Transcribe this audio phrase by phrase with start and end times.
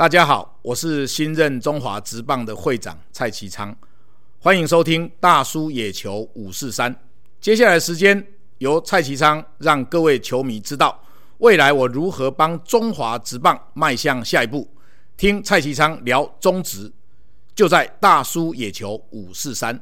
[0.00, 3.76] 大家好，我是新任中华职棒的会长蔡其昌，
[4.38, 6.96] 欢迎收听大叔野球五四三。
[7.38, 8.26] 接下来时间
[8.56, 10.98] 由蔡其昌让各位球迷知道
[11.36, 14.66] 未来我如何帮中华职棒迈向下一步。
[15.18, 16.90] 听蔡其昌聊中职，
[17.54, 19.78] 就在大叔野球五四三。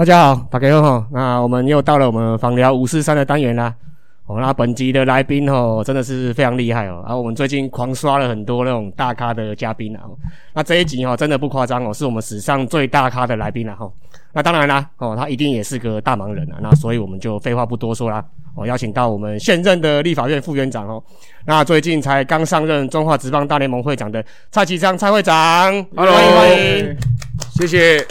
[0.00, 3.74] 大家好，大家好，那我们又到了我们访聊五四三的单元啦。
[4.24, 7.02] 哦，那本集的来宾哦，真的是非常厉害哦。
[7.04, 10.00] 然后我们最近狂刷了很多那种大咖的嘉宾啊。
[10.54, 13.92] 那这一集哦，真的不夸张哦，是我们史上最大咖的来宾了哈。
[14.32, 16.56] 那当然啦，哦，他一定也是个大忙人啊。
[16.62, 18.24] 那所以我们就废话不多说啦，
[18.56, 21.02] 我邀请到我们现任的立法院副院长哦。
[21.44, 25.34] 那最近才刚上任中华职棒大联盟会长的蔡启章蔡会长
[25.94, 26.96] ，Hello，欢迎欢迎，
[27.50, 28.06] 谢谢。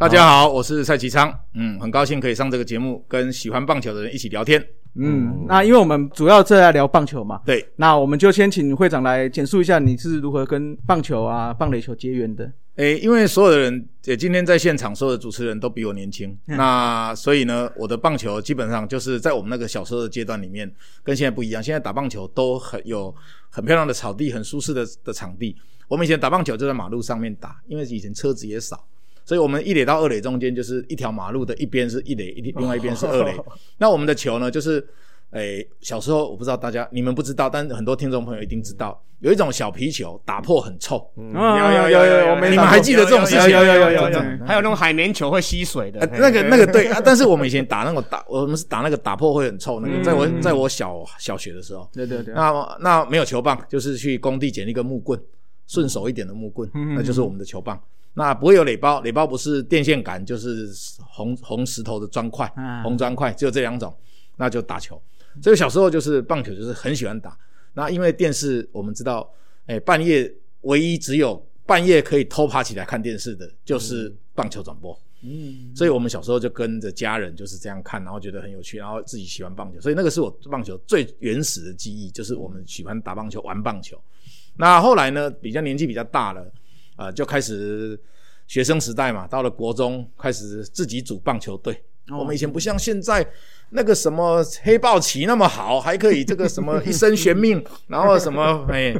[0.00, 4.58] 大家好，我是蔡其昌，嗯，很高兴可以上这个节目，跟喜欢棒球的人一起聊天。
[4.94, 12.50] 嗯，那因为我们主要是在聊棒球嘛，对，那我们就先请会长来简述一下你是如何跟棒球啊、棒垒球结缘的。
[12.76, 21.62] 诶，因为所有的人，也今天在现场所有的主持人都比我年轻，那所以呢，我的棒球基本上就是在我们那个小时候的阶段里面，跟现在不一样。
[21.62, 23.14] 现在打棒球都很有
[23.50, 25.54] 很漂亮的草地，很舒适的的场地。
[25.88, 28.82] 我们以前打棒球就在马路上面打，因为以前车子也少。
[29.30, 33.32] 所以，我们一垒到二垒中间就是一条马路的一边是一垒，一另外一边是二垒。
[33.78, 34.84] 那我们的球呢，就是，
[35.30, 41.08] 诶，小时候我不知道大家你们不知道，但是很多听众朋友一定知道，有一种小皮球打破很臭。
[41.16, 43.50] 有有有有，你们还记得这种事情？
[43.50, 44.18] 有有有有有。
[44.44, 46.90] 还有那种海绵球会吸水的，那个那个对。
[47.04, 50.02] 但是我们以前打那种打，我们是打那个打破会很臭那个。
[50.02, 52.34] 在我在我小小学的时候，对对对。
[52.34, 55.16] 那那没有球棒，就是去工地捡一根木棍，
[55.68, 57.80] 顺手一点的木棍，那就是我们的球棒。
[58.14, 63.94] 那不会有垒包，垒包不是电线杆，就是红红石头的砖块，红砖块，只有这两种，
[64.36, 65.00] 那就打球。
[65.40, 67.38] 所以小时候就是棒球，就是很喜欢打。
[67.72, 69.32] 那因为电视，我们知道，
[69.66, 70.30] 哎，半夜
[70.62, 74.98] 唯一只有半夜可以偷爬起来看电视的，就是棒球转播。
[75.22, 79.80] 嗯，所以我们小时候就跟着家人就是这样看，然后觉得很有趣，然后自己喜欢棒球。
[79.80, 83.96] 所以那个是我棒球最原始的记忆，就是我们喜欢打棒球、玩棒球。
[84.56, 86.50] 那后来呢，比较年纪比较大了。
[87.00, 87.98] 啊，就开始
[88.46, 91.82] 学生时代嘛，到了国中开始自己组棒球队。
[92.08, 93.24] 我们以前不像现在
[93.70, 98.92] 那个什么黑豹旗那么好，还可以这个什么一生悬命，然后什么 哎，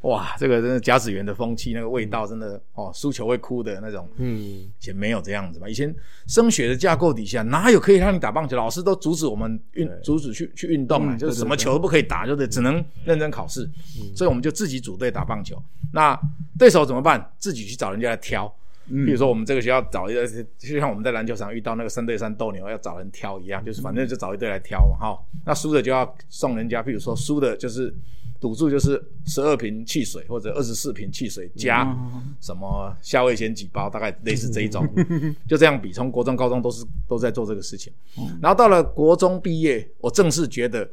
[0.00, 4.08] 哇，这个真的甲子园的风气，那个味道真的哦，输球会哭的那种。
[4.16, 5.94] 嗯，以前没有这样子嘛，以前
[6.26, 8.56] 升学的架构底下哪有可以让你打棒球？
[8.56, 13.70] 老师都阻止我们运，阻止去去运动啊，就是什么球都不可以打，就得只能认真考试。
[14.16, 15.56] 所以我们就自己组队打棒球。
[15.92, 16.18] 那
[16.58, 17.32] 对手怎么办？
[17.38, 18.52] 自己去找人家来挑。
[18.88, 20.24] 比如说，我们这个学校找一个，
[20.56, 25.18] 就像我们在篮球场遇到那个三对三斗牛要找人挑一样，就是反正就找一队来挑嘛，哈。
[25.44, 27.92] 那输的就要送人家，比如说输的就是
[28.40, 31.84] 赌注就是十二瓶汽水或者二十四瓶汽水加
[32.40, 34.86] 什么夏威夷几包，大概类似这一种，
[35.48, 35.92] 就这样比。
[35.92, 37.92] 从国中、高中都是都在做这个事情，
[38.40, 40.88] 然后到了国中毕业，我正式觉得，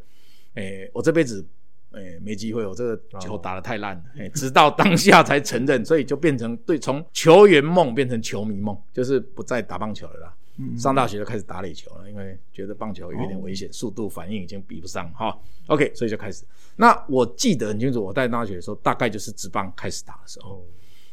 [0.56, 1.46] 诶，我这辈子。
[1.94, 4.04] 哎，没机会，我这个球打得太烂了。
[4.18, 10.34] 哎，直到当下才承认，所以就变成对从球员梦变成球迷梦，就是不再打棒球了啦。
[10.78, 15.36] 上大学就开始打垒球了，因为觉得棒球有点危险，速度反应已经比不上哈。
[15.68, 16.44] OK，所以就开始。
[16.76, 20.66] 那我记得很清楚，我在大学的时候，大概就是职棒开始打的时候。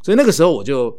[0.03, 0.99] 所以那个时候我就，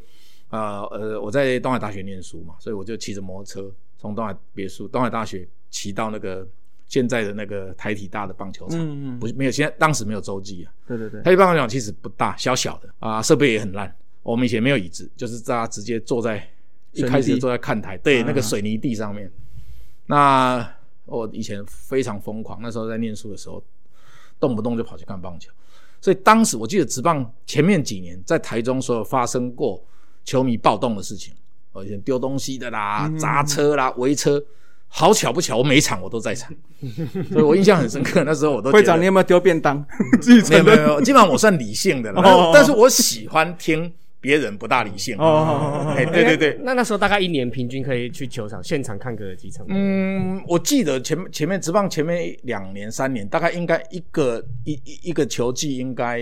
[0.49, 6.47] 呃呃，我在东海大学念书嘛，所以我就骑着摩托车从东海别墅、东海大学骑到那个。
[6.91, 10.73] 现在的那个台体大的棒球场，不是没有，现在当时没有洲际啊。
[10.85, 13.95] 对对对，台体棒球场其实不大，小小的啊，设备也很烂。
[14.23, 16.45] 我们以前没有椅子，就是大家直接坐在
[16.91, 19.31] 一开始坐在看台，对那个水泥地上面。
[20.05, 20.69] 那
[21.05, 23.63] 我以前非常疯狂，那时候在念书的时候，
[24.37, 25.49] 动不动就跑去看棒球。
[26.01, 29.81] 所以当时我记得职棒前面几年在台中所有发生过
[30.25, 31.33] 球迷暴动的事情，
[31.85, 34.43] 以前丢东西的啦、砸车啦、围车。
[34.93, 36.53] 好巧不巧，我每一场我都在场，
[37.31, 38.23] 所以我印象很深刻。
[38.27, 39.77] 那时候我都会长，你有没有丢便当？
[40.49, 42.51] 没有没有，基本上我算理性的了。
[42.53, 45.17] 但是我喜欢听别人不大理性。
[45.17, 46.59] 哦，哎，对对对。
[46.63, 49.65] 那那时候大概一年平均可以去球场现场看个几场？
[49.69, 56.19] 嗯，我记得前前面直棒前面两年三年，大概应该一个一一一个球季应该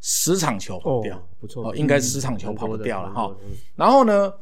[0.00, 3.34] 十场球跑不掉，不错，应该十场球跑不掉了哈。
[3.74, 4.32] 然后呢？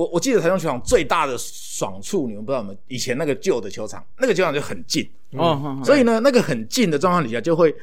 [0.00, 2.74] 我我记得台中球场最大的爽处，你们不知道吗？
[2.88, 7.74] 以前那个旧的球场，那个球场就很近，哦，所以呢，那个很近的状况底下，就会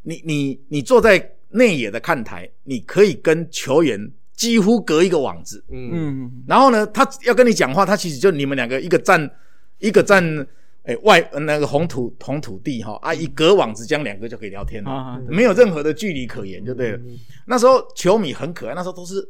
[0.00, 5.62] 你你你坐在内野的看台，你可以跟球员几乎隔一个网子。
[5.68, 9.30] 嗯嗯然后呢，他要跟你讲话，他其实就你们两个一个站
[9.78, 10.24] 一个站，
[10.84, 17.00] 哎外呃那个红土红土地哈啊，一隔网子将两个就可以聊天了，啊，没有任何的距离可言，就对了。
[17.44, 19.28] 那时候球迷很可爱，那时候都是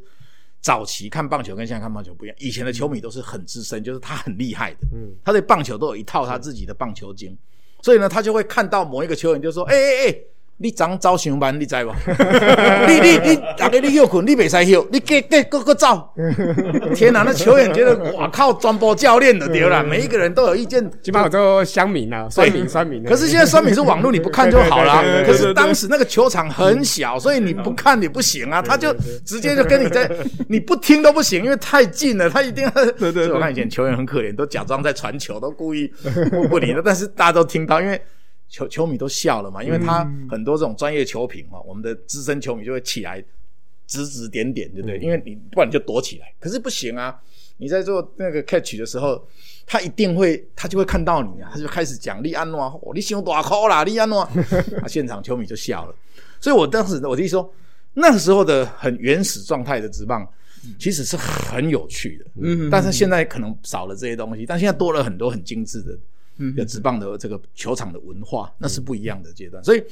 [0.61, 5.15] 早期看棒球跟现在看棒球不一样，以前的球迷都是很资深，就是他很厉害的，嗯。
[5.23, 7.37] 他对棒球都有一套他自己的棒球经，
[7.81, 10.15] 所以呢，他就会看到某一个球员就说：“哎哎哎，
[10.59, 11.93] 你长招上班，你知无？
[12.87, 16.09] 你你你，大家你休困，你袂使休，你给给个个走。
[16.95, 20.83] ”天哪，那球员觉得哇靠，专播教练的对了，每一个人都有意见。
[21.03, 23.09] 基本上都乡民啊，酸民酸民啊。
[23.09, 25.21] 可是现在酸民是网络，你不看就好啦对对。
[25.21, 28.59] 对可对是当时那个球场很小，所以你不看也不行啊。
[28.59, 28.91] 他就
[29.23, 30.09] 直接就跟你在，
[30.49, 32.71] 你不听都不行，因为太近了，他一定要。
[32.71, 35.87] 对对对我看以前球员很可怜，都假装在传球，都故意
[36.31, 38.01] 不不理的，但是大家都听到，因为。
[38.49, 43.23] 球球迷都笑了嘛，因为他很多这种专业球评嘛，我们的资深球迷就会起来
[43.85, 44.97] 指指点点，对不对？
[44.99, 47.19] 因为你不然你就躲起来，可是不行啊！
[47.57, 49.25] 你在做那个 catch 的时候，
[49.65, 54.21] 他一定会，他就会看到你啊，他就开始讲利安诺，哦，你想大哭啦，利安诺，
[54.81, 55.95] 啊，现场球迷就笑了。
[56.39, 57.51] 所以我当时我弟说，
[57.95, 60.27] 那个时候的很原始状态的直棒，
[60.77, 65.97] 其实是很有趣的，嗯但是现在可能少了这些东西，但现在多了很多很精致的。
[66.37, 69.63] 嗯的职棒的这个球场的文化，那是不一样的阶段。
[69.63, 69.83] 所以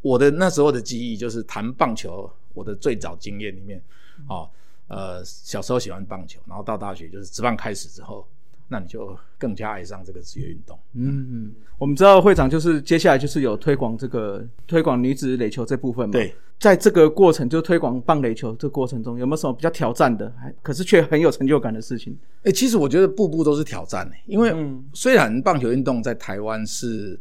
[0.00, 3.80] 我的那时候的记忆就是谈棒球，我的最早经验里面，
[4.28, 4.48] 哦，
[4.88, 8.26] 呃，小时候喜欢棒球，然后到大学就是职棒开始之后，
[8.68, 10.78] 那你就更加爱上这个职业运动。
[10.92, 16.12] 嗯，我们知道会长就是接下来就是有推广这个推广女子垒球这部分嘛。
[16.12, 22.16] 对，在这个过程就推广棒垒球这个过程中，有没有什么比较挑战的，还可是却很有成就感的事情？
[22.42, 24.82] 哎、其实我觉得步步都是挑战、欸、因为嗯。
[24.94, 27.18] 虽然棒球运动在台湾是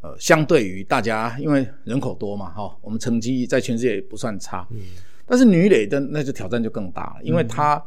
[0.00, 4.78] 呃相对于大家，因为人口多嘛，哈、我们成绩在全世界也不算差，嗯。
[5.26, 7.82] 但是女垒的那就挑战就更大了，因为它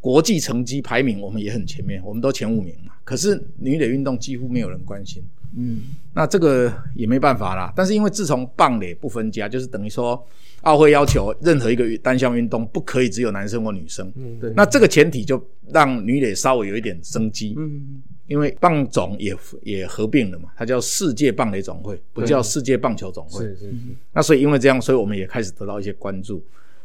[0.00, 5.22] 国际成绩排名我们也很前面，我们都前五名嘛，可是女垒运动几乎没有人关心，
[5.56, 5.82] 嗯
[6.14, 7.72] 那这个也没办法啦。
[7.76, 10.26] 但是因为自从棒垒不分家，就是等于说
[10.62, 23.44] 奥会要求任何一个单项运动不可以只有男生或女生，嗯对那这个前提就让女垒稍微有一点生机，嗯因为棒总也也合并了嘛，它叫世界棒垒总会，不叫世界棒球总会。
[23.44, 23.74] 是是是，
[24.12, 26.40] 那所以因为这样，所以我们也开始得到一些关注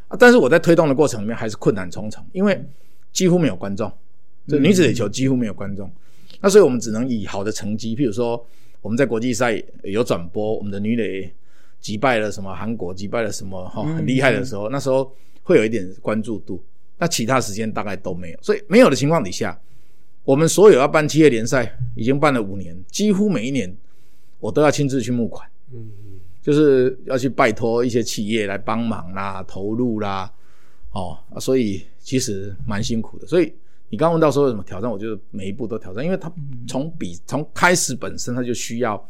[0.08, 0.18] 啊。
[0.20, 2.60] 但是我在推动的过程里面还是困难重重，因为
[3.12, 3.92] 几乎没有观众，
[4.48, 5.92] 这女子垒球几乎没有观众。
[6.42, 8.44] 那所以我们只能以好的成绩，譬如说
[8.82, 11.32] 我们在国际赛有转播，我们的女垒
[11.80, 15.12] 击败了什么韩国，击败了什么哈、很厉害的时候，那时候
[15.44, 16.64] 会有一点关注度。
[16.98, 19.60] 那其他时间大概都没有，所以没有的情况底下，
[20.24, 23.76] 我们所有要办企业联赛已经办了五年，几乎每一年
[24.40, 25.50] 我都要亲自去募款。
[25.74, 25.92] 嗯
[26.42, 30.32] 就是要去拜托一些企业来帮忙啦、投入啦，
[30.92, 33.26] 哦，啊所以其实蛮辛苦的。
[33.26, 33.52] 所以
[33.90, 36.32] 你刚刚问到说有什么挑战，我觉得每一步都挑战，因为它
[36.68, 39.04] 从比从开始本身它就需要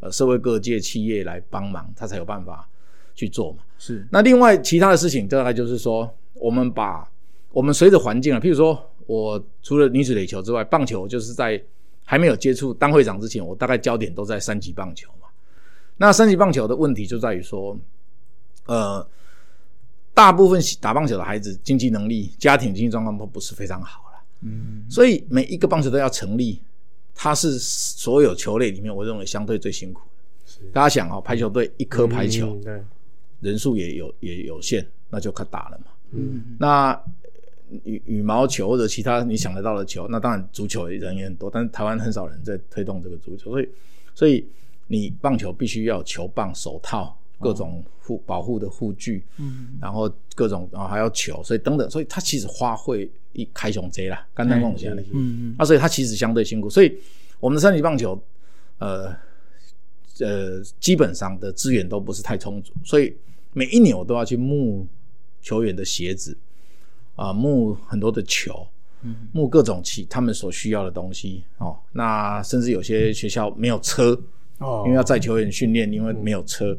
[0.00, 2.68] 呃社会各界企业来帮忙，它才有办法
[3.14, 3.58] 去做嘛。
[3.78, 7.10] 是那另外其他的事情，大概就是说，我们把
[7.50, 11.60] 我们随着环境啊，譬如说我除了女子垒球之外，棒球就是在
[12.04, 15.28] 还没有接触当会长之前，我大概焦点都在三级棒球嘛。
[15.96, 17.76] 那三级棒球的问题就在于说，
[18.66, 19.06] 呃，
[20.14, 24.11] 大部分打棒球的孩子经济能力、家庭经济状况都不是非常好了，
[24.42, 26.60] 嗯所以每一个棒球队要成立，
[27.14, 30.66] 它是所有球类里面我认为相对最辛苦的。
[30.72, 32.82] 大家想哦，排球队一颗排球，嗯对，
[33.50, 35.86] 人数也有也有限，那就可打了嘛。
[36.12, 37.00] 嗯那
[37.84, 43.68] 羽羽毛球或者其他你想得到的球，那当然足球人也很多，但是台湾很少人在推动这个足球，所以
[44.14, 44.46] 所以
[44.88, 55.02] 你棒球必须要球棒、手套、各种护保护的护具，嗯然后各种然后还要球，所以等等，所以它其实花费一开胸贼啦，干单贡献的。
[55.12, 56.96] 嗯啊，所以它其实相对辛苦，所以
[57.40, 58.20] 我们的三级棒球，
[58.78, 59.14] 呃
[60.20, 63.16] 呃，基本上的资源都不是太充足，所以
[63.52, 64.86] 每一年我都要去募
[65.40, 66.36] 球员的鞋子，
[67.16, 68.66] 啊、募很多的球，
[69.32, 71.76] 募各种其他们所需要的东西哦。
[71.92, 74.18] 那甚至有些学校没有车，
[74.58, 76.76] 哦因为要载球员训练，因为没有车。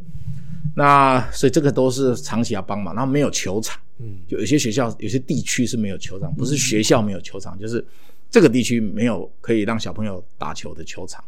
[0.75, 7.85] 那所以这个都是长期要帮忙，然后没有球场，嗯，就有些学校、有些地区是没有球场，不是学校没有球场，就是
[8.29, 11.23] 这个地区没有可以让小朋友打球的球场，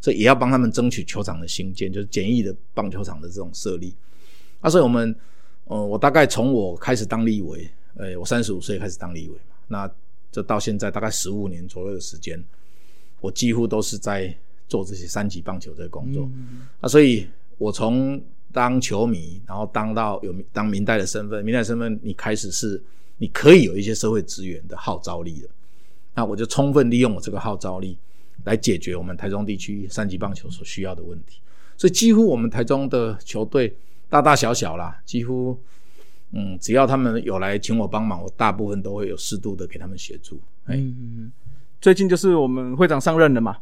[0.00, 3.94] 所以也要帮他们争取球场的兴建，就是简易的棒球场的这种设立。
[4.60, 5.14] 那所以我们，
[5.64, 9.90] 呃，我大概从我开始当立委，呃，我三十五岁开始当立委嘛，那
[10.32, 12.42] 这到现在大概十五年左右的时间，
[13.20, 14.36] 我几乎都是在
[14.66, 16.28] 做这些三级棒球这个工作。
[16.34, 17.28] 嗯啊，所以
[17.58, 18.20] 我从
[18.52, 22.82] 当球迷，然后当到有当明代的身份，明代身份你开始是
[23.18, 25.48] 你可以有一些社会资源的号召力的。
[26.14, 27.96] 那我就充分利用我这个号召力，
[28.44, 31.40] 来解决我们台中地区三级棒球所需要的问题。
[31.76, 33.76] 所以几乎我们台中的球队
[34.08, 35.56] 大大小小啦，几乎
[36.32, 40.40] 嗯，只要他们有来请我帮忙，我大部分都会有适度的给他们协助。
[40.64, 40.82] 哎，
[41.80, 43.56] 最近就是我们会长上任了嘛。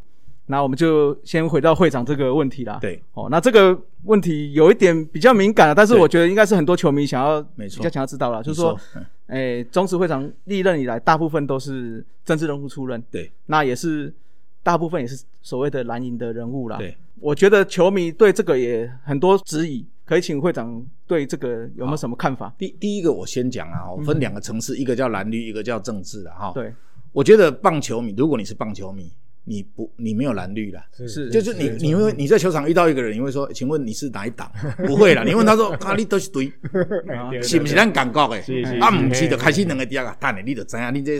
[0.48, 2.78] 那我们就先回到会长这个问题啦。
[2.80, 8.78] 对，哦，那这个问题有一点比较敏感了，但是我觉得应该是很多球迷想要，没错，比较想要知道了，就是说，
[9.26, 14.14] 哎，中职会长历任以来，大部分都是政治人物出任，对，那也是
[14.62, 16.78] 大部分也是所谓的蓝营的人物啦。
[16.78, 22.54] 对，我觉得球迷对这个也很多质疑，可以请会长对这个有没有什么看法？
[22.56, 26.52] 第第一个我先讲啊，我分两个层次，一个叫蓝绿，一个叫政治的哈。
[26.54, 26.72] 对，
[27.10, 29.10] 我觉得棒球迷，如果你是棒球迷。
[29.48, 34.50] 你不，你没有蓝绿了，是，就是你，你会你在球场遇到一个人，你会说，请问你是哪一党？
[34.84, 36.52] 不会了，你问他说， 啊，你都是对，
[37.40, 38.36] 是不是咱感觉的？
[38.80, 41.18] 啊，唔是就开始两个第二个，但你你就知啊，你这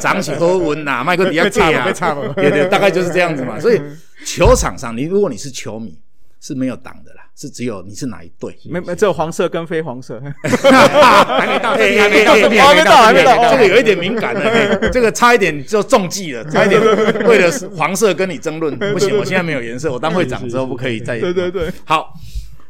[0.00, 3.60] 长起好稳呐， 麦克底下差啊，对对，大概就是这样子嘛。
[3.60, 3.80] 所以
[4.24, 5.96] 球场上，你如果你是球迷。
[6.38, 8.58] 是没有党的啦，是只有你是哪一队？
[8.64, 10.18] 没没，只有黄色跟非黄色。
[10.42, 13.52] 还没到，还没到，还没到，还没到。
[13.52, 16.80] 这个有一点敏感的，这个差一点就中计了，差一点
[17.26, 21.20] 为了黄色跟你争论，不行，我现在没有颜色，我当会长之后不可以再。
[21.20, 21.70] 对对对。
[21.84, 22.14] 好，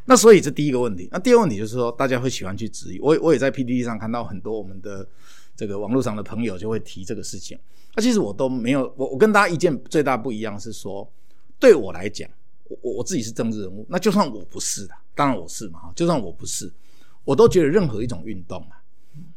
[0.06, 2.98] 那所以这第一个问题，那第二个问题就是说，大家会喜欢去质疑。
[2.98, 5.06] 我我也在 PPT 上看到很多我们的
[5.56, 7.56] 这个网络上的朋友就会提这个事情。
[7.94, 11.08] 那其实我都没有，我我跟大家意见最大不一样是说，
[11.60, 12.28] 对我来讲。
[12.68, 16.72] 我我自己是政治人物，那就算我不是的，当然我是嘛哈，就算我不是，
[17.24, 18.82] 我都觉得任何一种运动啊，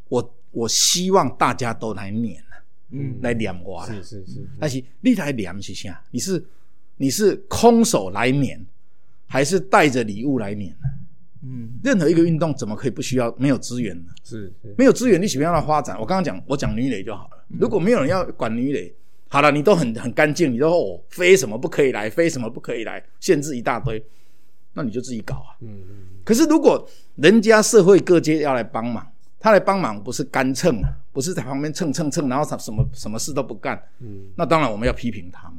[0.07, 6.01] 我我希望大家都来撵啊，嗯，来撵我，是是是，但是你来撵是啥？
[6.11, 6.43] 你是
[6.97, 8.65] 你是空手来撵，
[9.27, 10.87] 还是带着礼物来撵呢？
[11.43, 14.11] 嗯，任何一个运动怎么可以不需要没有资源呢？
[14.23, 15.99] 是，没有资源，你喜欢让它发展？
[15.99, 17.45] 我刚刚讲，我讲女垒就好了。
[17.47, 18.93] 如果没有人要管女垒。
[19.31, 24.03] 好了，你都很很干净，你都哦，非什么不可以来，非什么不可以来，限制一大堆，
[24.73, 25.53] 那你就自己搞啊。
[25.61, 25.95] 嗯嗯。
[26.25, 29.05] 可是如果人家社会各界要来帮忙，
[29.39, 33.81] 他来帮忙不是干蹭啊，不是在旁边蹭蹭蹭，然后他什么什么事都不干。
[33.99, 34.25] 嗯。
[34.35, 35.57] 那当然我们要批评他嘛。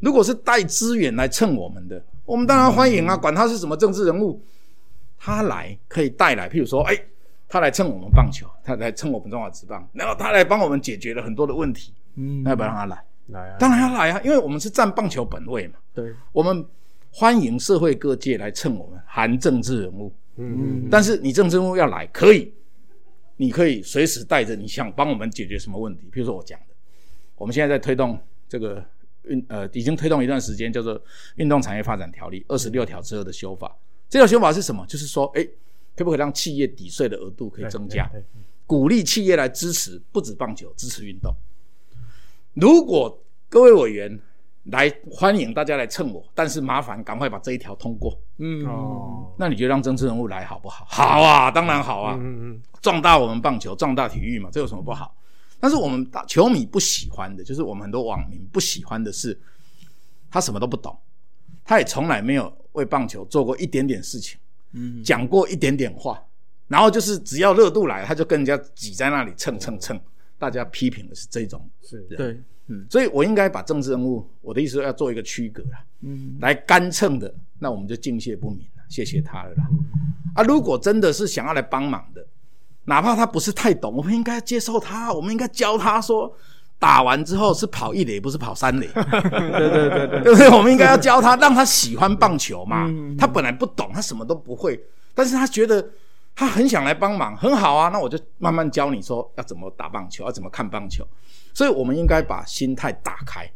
[0.00, 4.40] 如果是带资源来蹭我们的，我们当然欢迎啊，管他是什么政治人物，
[5.18, 6.96] 他来可以带来，譬如说，哎，
[7.48, 11.92] 他来蹭我们棒球，他来蹭我们中华职棒，然后他来帮我们解决了很多的问题。
[12.14, 12.42] 嗯。
[12.42, 13.04] 那要不要让他来？
[13.28, 13.56] 来啊！
[13.58, 15.78] 当然要来啊，因为我们是占棒球本位嘛。
[15.94, 16.64] 对，我们
[17.10, 20.12] 欢迎社会各界来蹭我们，含政治人物。
[20.36, 20.88] 嗯嗯。
[20.90, 22.52] 但是你政治人物要来，可以，
[23.36, 26.08] 你可以随时带着你想帮我们解决什么问题。
[26.12, 26.74] 比如说我讲的，
[27.36, 28.18] 我们现在在推动
[28.48, 28.84] 这个
[29.24, 30.98] 运呃，已经推动一段时间，叫做
[31.36, 33.76] 《运动产业发展条例》二十六条之后的修法。
[34.08, 34.84] 这条修法是什么？
[34.86, 35.46] 就是说，哎，
[35.94, 38.10] 可不可以让企业抵税的额度可以增加，
[38.66, 41.34] 鼓励企业来支持不止棒球，支持运动。
[42.54, 44.20] 如果各位委员
[44.64, 48.18] 来欢迎大家来蹭我，但是麻烦赶快把这一条通过。
[48.38, 50.86] 嗯哦，那你就让政治人物来好不好？
[50.88, 52.16] 好啊，当然好啊。
[52.20, 55.14] 嗯嗯，壮大我们棒球，壮大体育嘛，这有什么不好？
[55.58, 59.36] 但是我们大球迷不喜欢的，就是我们很多网民不喜欢的是，
[60.30, 60.96] 他什么都不懂，
[61.64, 64.38] 他也从来没有为棒球做过一点点事情，
[64.72, 66.22] 嗯，讲过一点点话，
[66.68, 69.98] 然后就是只要热度来，他就跟人家挤在那里蹭蹭蹭。
[70.38, 75.70] 大家批评的是这种是对，嗯，所以我应该把政治人物，我的意思要做一个区隔了，
[76.02, 79.64] 嗯，来干蹭的，那我们就敬谢不敏了，谢谢他了啦。
[80.34, 82.24] 啊，如果真的是想要来帮忙的，
[82.84, 86.32] 哪怕他不是太懂，我们应该接受他，我们应该教他说，
[86.78, 90.48] 打完之后是跑一垒，不是跑三垒，对对对对，对不对？
[90.48, 92.88] 我们应该要教他，让他喜欢棒球嘛。
[93.18, 94.80] 他本来不懂，他什么都不会，
[95.14, 95.84] 但是他觉得。
[96.38, 101.04] 他很想来帮忙，很好啊，那我就慢慢教你说要怎么打棒球，要怎么看棒球。
[101.52, 103.50] 所以，我们应该把心态打开。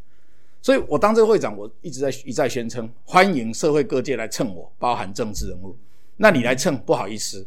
[0.60, 5.76] 所以我当这个会长，我一直在一再宣称，欢迎社会各界来蹭我，包含政治人物。
[6.16, 7.46] 那你来蹭，不好意思，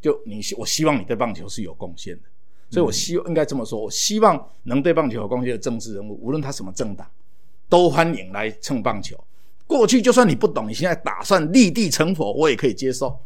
[0.00, 2.22] 就你，我希望你对棒球是有贡献的。
[2.70, 7.04] 所以我希应该这么说，我希望能对棒球有贡献的政治人物，无论他什么政党，
[7.68, 9.18] 都欢迎来蹭棒球。
[9.66, 13.18] 过去就算你不懂，你现在打算立地成佛，我也可以接受。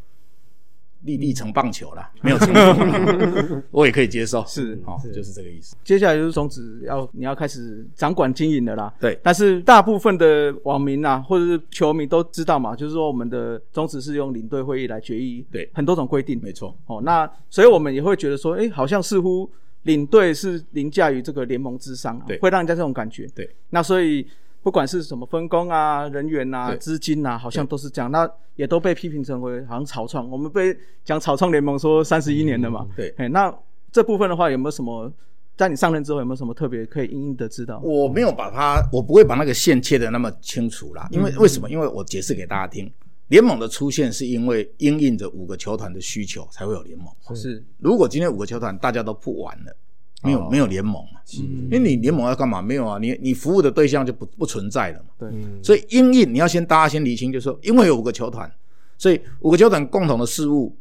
[1.05, 5.77] 立立成棒球了，没有成功，我也可以接受， 是，好，就是这个意思。
[5.85, 9.19] 接下来就是宗旨要你要开始掌管经营的啦，对。
[9.23, 16.75] 但是大部分的网民啊，或者是球迷都知道嘛，就是说我们的宗旨是用领队会议来决议，对，很多种规定，没错。
[16.87, 19.51] 哦，那所以我们也会觉得说，哎，好像似乎
[19.83, 23.49] 领队是凌驾于这个联盟之上，对，会让人家这种感觉，对。
[23.71, 24.27] 那所以
[24.65, 28.11] 不管是什么分工啊、人员啊、资金啊，好像都是这样。
[28.11, 32.87] 那也都被批评成为好像草创，我们被讲草创联盟说三十一年了嘛。
[32.97, 33.55] 对哎，那
[33.93, 35.13] 这部分的话，有没有什么
[35.55, 37.79] 在你上任之后有没有什么特别可以因应的知道？
[37.85, 41.69] 我没有把它，我不会把那个线切的那么清楚啦，因为为什么？
[41.71, 42.91] 因为我解释给大家听，
[43.29, 47.07] 联盟的出现是因为应应着五个球团的需求才会有联盟。
[47.37, 49.77] 是如果今天五个球团大家都不玩了，
[50.25, 51.21] 没有、哦没有联盟嘛？
[51.33, 52.61] 因为你联盟要干嘛？
[52.61, 55.07] 没有啊，你你服务的对象就不不存在了嘛。
[55.19, 55.31] 对，
[55.63, 58.51] 所以因应你要先大家先理清，就是说，因为有五个球团，
[58.99, 60.77] 所以五个球团共同的事务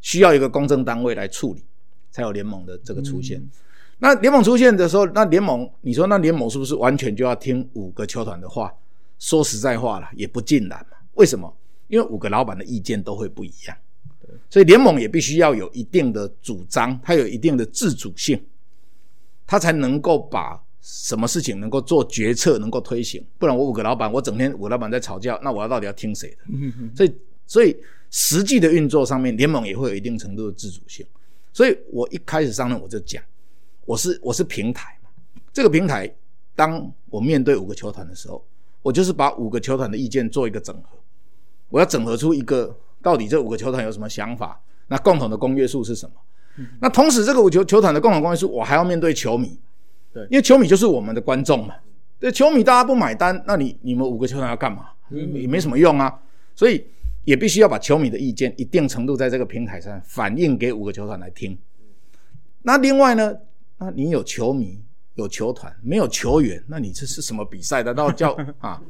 [0.00, 1.64] 需要一个公正单位来处理，
[2.10, 3.42] 才有联盟的这个出现。
[3.98, 8.72] 那联盟出现的时候，那联盟你说那联盟是不是完全就要听五个球团的话？
[9.18, 10.96] 说实在话了，也不尽然嘛。
[11.14, 11.52] 为什么？
[11.88, 13.76] 因为五个老板的意见都会不一样，
[14.48, 18.40] 所以联盟也必须要有一定的主张，它有一定的自主性，
[19.50, 23.20] 它才能够把什么事情能够做决策，能够推行。
[23.36, 26.36] 不然我五个老板，我整天五个老板在吵架，那我要到底要听谁的？
[26.94, 27.14] 所以，
[27.48, 27.76] 所以
[28.10, 31.04] 实际的运作上面，联盟也会有一定程度的自主性。
[31.52, 33.20] 所以我一开始上任我就讲，
[33.86, 35.10] 我是我是平台嘛，
[35.52, 36.08] 这个平台，
[36.54, 38.46] 当我面对五个球团的时候，
[38.82, 40.96] 我就是把五个球团的意见做一个整合，
[41.70, 46.14] 我要整合出一个到底这五个球团有什么想法，那共同的公约数是什么？
[46.80, 49.58] 那同时，这个五球球团的共同关系是，我还要面对球迷，
[50.12, 51.74] 对因为球迷就是我们的观众嘛。
[52.18, 54.88] 对，球迷大家不买单，那你你们五个球团要干嘛？
[55.10, 56.20] 也没什么用啊。
[56.54, 56.84] 所以
[57.24, 61.56] 也必须要把球迷的意见一定程度在这个平台上反映给五个球团来听。
[62.62, 63.34] 那另外呢，
[63.78, 64.78] 那你有球迷
[65.14, 67.82] 有球团，没有球员，那你这是什么比赛？
[67.82, 68.82] 难道叫 啊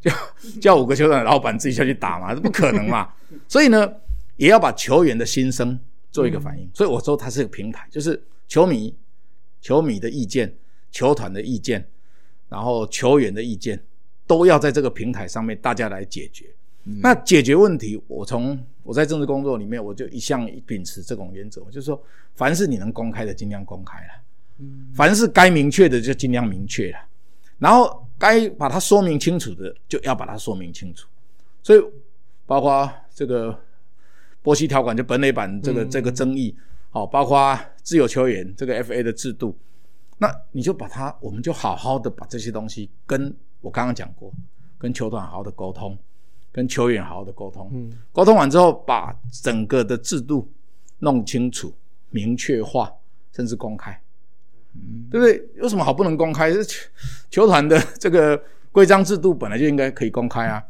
[0.00, 0.12] 叫
[0.60, 2.32] 叫五个球团的老板自己下去打吗？
[2.32, 3.08] 这不可能嘛。
[3.48, 3.92] 所以呢，
[4.36, 5.76] 也要把球员的心声
[6.16, 6.68] 做一个反应。
[6.72, 8.94] 所以我说它是个平台，就是球迷
[9.60, 10.52] 球迷的意见、
[10.90, 11.86] 球团的意见，
[12.48, 13.80] 然后球员的意见，
[14.26, 16.46] 都要在这个平台上面大家来解决。
[17.02, 22.00] 那解决问题，我从我在政治工作里面，我就一向秉持这种原则，我就说，
[22.34, 26.98] 凡是你能公开的，尽量公开了；凡是该明确的，就尽量明确了。
[27.58, 31.08] 然后该把它说明清楚的，就要把它说明清楚。
[31.62, 31.82] 所以，
[32.46, 33.58] 包括这个
[34.46, 36.54] 波西条款，就本垒版这个、这个争议，
[36.90, 39.58] 好、包括自由球员这个 FA 的制度，
[40.18, 44.32] 那你就把它，我们就好好的把这些东西跟我刚刚讲过，
[44.78, 45.98] 跟球团好好的沟通，
[46.52, 47.92] 跟球员好好的沟通，嗯。
[48.12, 50.48] 沟通完之后，把整个的制度
[51.00, 51.74] 弄清楚、
[52.10, 52.88] 明确化，
[53.32, 54.00] 甚至公开，
[55.10, 55.44] 对不对？
[55.56, 56.52] 有什么好不能公开？
[56.52, 56.88] 这球
[57.30, 58.40] 球团的这个
[58.76, 60.62] 规章制度本来就应该可以公开啊。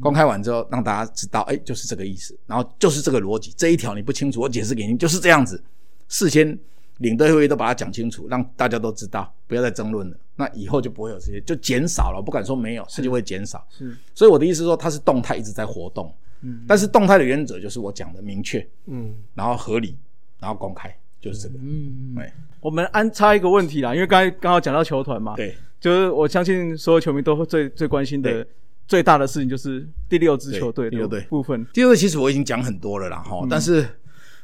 [0.00, 3.52] 公开完之后，让大家知道，哎，就是这个意思，然后就是这个逻辑。
[3.56, 5.60] 这一条你不清楚，我解释给你，就是这样子。
[6.06, 6.56] 事先
[6.98, 10.16] 领队会议都把它讲清楚，让大家都知道，不要再争论了。
[10.36, 12.22] 那以后就不会有这些，就减少了。
[12.24, 13.66] 不敢说没有，它就会减少。
[13.76, 16.14] 是所以我的意思是说，它是动态一直在活动。
[16.42, 19.98] 嗯但是动态的原则就是我讲的明确，嗯然后合理，
[20.38, 21.56] 然后公开，就是这个。
[21.60, 28.46] 嗯，对我们安插一个问题啦，因为刚才刚好讲到球团嘛，对就是我相信所有球迷都会最最关心的
[28.86, 31.64] 最大的事情就是第六支球队的对第六队部分。
[31.72, 33.86] 第二个其实我已经讲很多了啦，哈、但是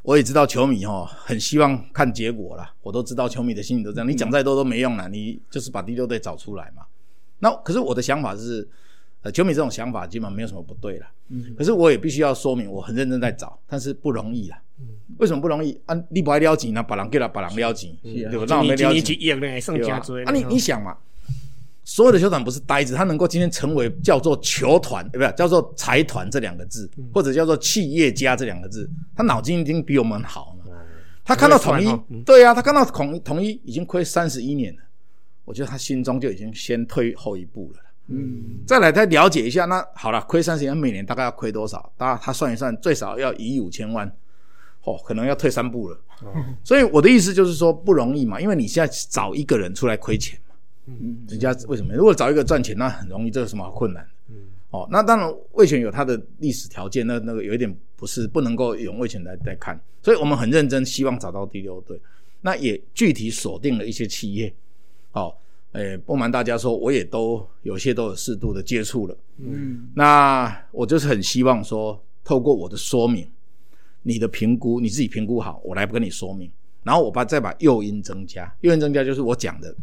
[0.03, 6.83] 我也知道球迷哈很希望看结果啦，我都知道球迷的心里都这样，你讲再多都没用了，你就是把第六队找出来嘛。
[7.39, 8.67] 那可是我的想法是，
[9.23, 14.59] 呃，球迷这种想法基本上没有什么不对了，嗯，可是我也必须要说明，我很认真在找，但是不容易啦。
[15.19, 15.79] 为什么不容易？
[15.87, 18.47] 啊，你不爱撩钱呢，把人给了，把人撩钱，是啊对吧？
[18.49, 19.89] 让我们撩钱一年一，亿呢，剩对吧？
[19.89, 20.97] 加追啊，你你想嘛，
[21.85, 30.73] 所有的球团不是呆子，他能够今天成为叫做球团，呃，不是叫做财团这两个字，或者叫做企业家这两个字，他脑筋一定比我们好嘛。
[31.25, 34.83] 他看到统一对啊，他看到统统一已经亏三十一年了，
[35.45, 37.81] 我觉得他心中就已经先退后一步了。
[38.09, 41.91] 嗯，再来再了解一下，那好了，亏三十年，每年大概要亏多少？
[41.97, 44.07] 大家他算一算，最少要一亿五千万，
[44.83, 45.99] 哦，可能要退三步了。
[46.63, 50.44] 所以我的意思就是说不容易嘛，因为你现在找一个人出来亏钱嘛，
[50.87, 51.95] 嗯人家为什么？
[51.95, 54.37] 如果找一个赚钱，那很容易，这有什么好困难嗯？
[54.71, 61.99] 哦，那当然魏权有他的历史条件，那那个有一点不是不能够用魏权来来看，所以我们很认真，希望找到第六队。
[62.41, 64.53] 那也具体锁定了一些企业，
[65.13, 65.35] 哦，
[65.73, 69.17] 诶，不瞒大家说，我也都有些都有适度的接触了。
[69.39, 73.27] 嗯那我就是很希望说，透过我的说明，
[74.03, 76.51] 你的评估你自己评估好，我来跟你说明，
[76.83, 79.75] 然后我把再把诱因增加，诱因增加就是我讲的，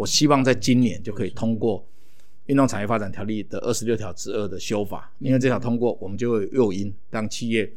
[0.00, 1.86] 我希望在今年就可以通过
[2.46, 7.70] 运动产业发展条例的二十六条之二的修法，因为这条通过，我们就会有诱因让企业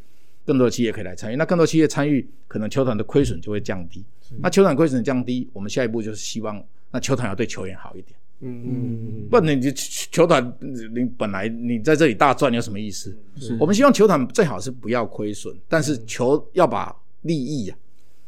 [0.46, 4.06] 更多的企业可以来参与，那更多企业参与，可能球团的亏损就会降低。
[4.40, 8.18] 那球团亏损降低，我们下一步就是希望那球团要对球员好一点。
[8.40, 8.64] 嗯。
[8.66, 9.28] 嗯。
[9.30, 13.14] 不，你你球团你本来你在这里大赚有什么意思？
[13.60, 17.78] 我们希望球团最好是不要亏损，但是球要把利益啊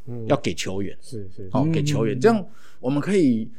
[0.08, 2.20] 嗯，要给球员，是是，好、给球员，嗯。
[2.20, 2.46] 这样
[2.82, 3.50] 我们可以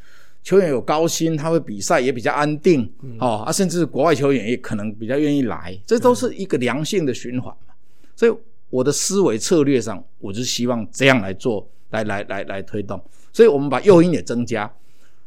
[0.47, 7.75] 球员有高薪，他会比赛也比较安定，哦啊，甚至国外球员也可能比较愿意来，这都是一个良性的循环嘛。
[8.15, 8.33] 所以
[8.71, 13.03] 我的思维策略上，我就希望这样来做，来来来来推动。
[13.33, 14.73] 所以我们把诱因也增加，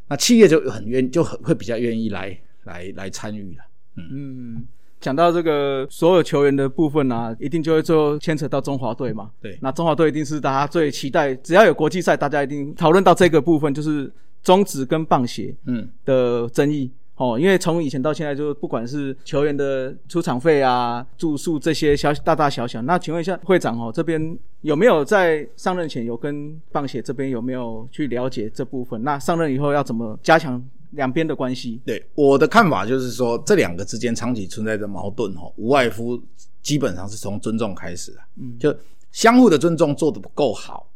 [0.07, 3.63] 那企业就很愿就很会比较愿意来来来参与了。
[3.97, 4.65] 嗯，
[5.01, 9.29] 讲到这个所有球员的部分啊，一定就会最后牵扯到中华队嘛。
[9.41, 14.09] 对那中华队一定是大家最期待，只要有国际赛，大家一定讨论到这个部分，就是
[14.43, 16.91] 中职跟棒协嗯，的争议。
[17.15, 29.03] 哦，因为从以前到现在，就不管是球员的出场费啊、住宿这些小大大小小，那请问一下会长哦，这边有没有在上任前有跟棒协这边有没有去了解这部分？
[29.03, 31.81] 那上任以后要怎么加强两边的关系？
[31.85, 36.17] 对我的看法就是说，这两个之间长期存在的矛盾哦，无外乎
[36.61, 38.73] 基本上是从尊重开始的，嗯就
[39.11, 40.89] 相互的尊重做得不够好，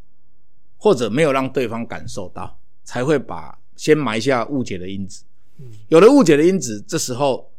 [0.78, 5.24] 或者没有让对方感受到，才会把先埋下误解的因子。
[5.88, 7.50] 有了误解的因子，这时候，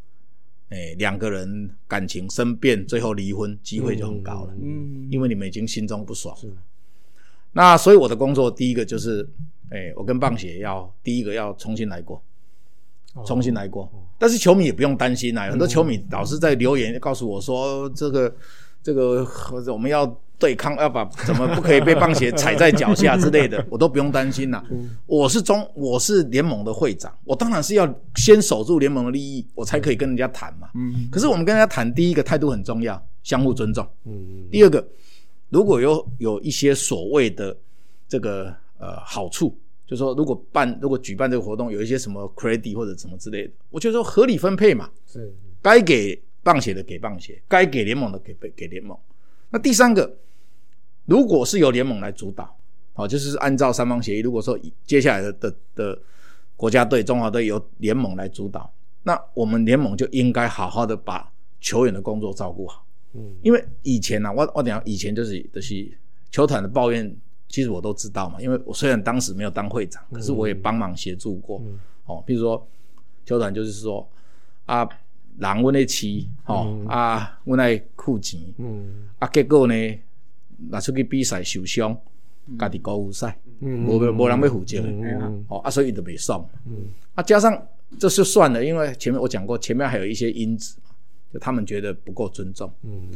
[0.69, 6.53] 哎，两个人感情生变，最后离婚机会就很高了，嗯，因为你们已经心中不爽是。
[7.53, 9.29] 那所以我的工作第一个就是，
[9.71, 12.23] 哎，我跟棒协要第一个要重新来过。
[13.25, 13.89] 重新来过。
[14.19, 18.35] 但是球迷也不用担心啊，很多球迷老是在留言告诉我说，这个
[18.85, 19.27] 这个
[19.73, 20.07] 我们要
[20.39, 24.63] 对抗，要把怎么不可以被棒协踩在脚下之类的， 我都不用担心啦。
[25.07, 30.69] 我是中，我是联盟的会长，我当然是要先守住联盟的利益，我才可以跟人家谈嘛。
[30.75, 33.89] 嗯可是我们跟人家谈，第一个态度很重要，相互尊重。
[34.05, 34.87] 嗯第二个，
[35.49, 37.57] 如果有有一些所谓的
[38.07, 48.97] 这个呃好处，就说如果办如果举办这个活动有一些什么 credit 或者什么之类的，我就说合理分配嘛，是该给棒协的给棒协，该给联盟的给给联盟。
[49.51, 50.17] 那第三个，
[51.07, 52.57] 如果是由联盟来主导，
[52.93, 55.99] 好，就是按照三方协议，如果说接下来的的的
[56.55, 58.71] 国家队、中华队由联盟来主导，
[59.03, 62.85] 那我们联盟就应该好好的把球员的工作照顾好。
[63.15, 65.91] 嗯因为以前呢、啊，我我等一下以前就是就是
[66.31, 67.17] 球团的抱怨，
[67.49, 68.41] 其实我都知道嘛。
[68.41, 71.61] 因为我虽然当时没有当会长，可是我也帮忙协助过。
[71.65, 72.69] 嗯哦，比如说
[73.25, 74.07] 球团就是说
[74.67, 74.87] 啊，
[75.39, 79.09] 人阮咧饲，吼、啊，阮爱付钱，嗯。
[79.19, 79.75] 啊，结果呢，
[80.71, 81.97] 若出去比赛受伤，
[82.59, 83.87] 家己高负赛，嗯。
[83.87, 84.81] 无无人要负责。
[84.81, 84.89] 的。
[84.89, 86.49] 嗯哦啊，所以就没送。
[86.67, 86.89] 嗯。
[87.15, 87.57] 啊，加上
[87.99, 90.91] 这就算了，因为前面我讲过，前面还有一些因子嘛，
[91.33, 93.09] 就他们觉得不够尊重，嗯，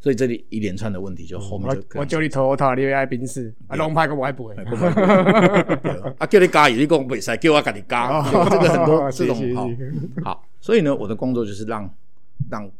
[0.00, 4.54] 所以这里一连串的问题就后面我就我叫你投他，你爱冰士，啊，龙牌个我爱不会，
[6.18, 9.54] 啊，叫你加油，你讲袂使，叫我家己加，这个很多 这种是是。
[9.56, 9.68] 好
[10.24, 11.94] 好，所以呢，我的工作就是让
[12.50, 12.70] 让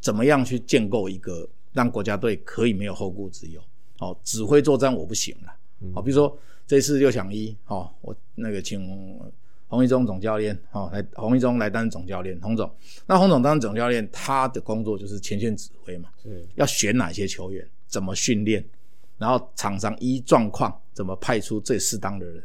[0.00, 3.60] 怎么样去建构一个让国家队可以没有后顾之忧，
[3.98, 5.52] 哦，指挥作战我不行了，
[5.94, 9.20] 好，比如说这次六强一，哦，我那个请
[9.68, 12.70] 洪一中总教练，哦，来洪一中来当总教练，洪总，
[13.06, 16.46] 那洪总当总教练，他的工作就是前线指挥嘛，是。
[16.54, 18.64] 要选哪些球员，怎么训练，
[19.18, 22.42] 然后场上一状况怎么派出最适当的人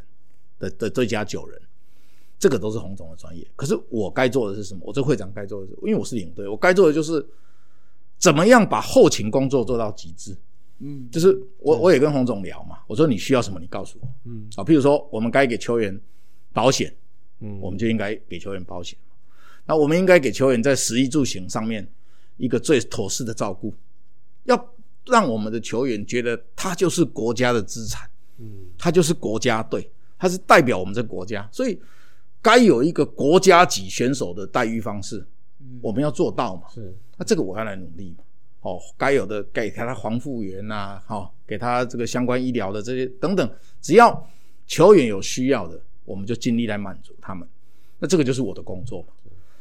[0.58, 1.58] 的的最佳九人，
[2.44, 3.42] 这个都是洪总的专业。
[3.56, 4.82] 可是我该做的是什么？
[4.84, 7.26] 我这会长该做的是，因为我是领队，我该做的就是
[8.18, 10.36] 怎么样把后勤工作做到极致。
[10.80, 14.08] 嗯就是我我也跟洪总聊嘛，我说你需要什么，你告诉我。
[14.24, 15.98] 嗯啊，譬如说我们该给球员
[16.52, 16.94] 保险，
[17.40, 18.98] 嗯我们就应该给球员保险。
[19.64, 21.88] 那我们应该给球员在食衣住行上面
[22.36, 23.72] 一个最妥适的照顾，
[24.42, 24.74] 要
[25.06, 31.80] 让我们的球员觉得他就是国家的资产，嗯他就是国家队，他是代表我们这个国家，所以
[32.44, 35.26] 该有一个国家级选手的待遇方式，
[35.80, 36.68] 我们要做到嘛。
[36.68, 38.24] 是那这个我要来努力嘛。
[38.60, 44.28] 哦，该有的给他黄复原呐、好、给他这个相关医疗的这些等等，只要
[44.66, 47.48] 球员有需要的，我们就尽力来满足他们。
[47.98, 49.08] 那这个就是我的工作嘛。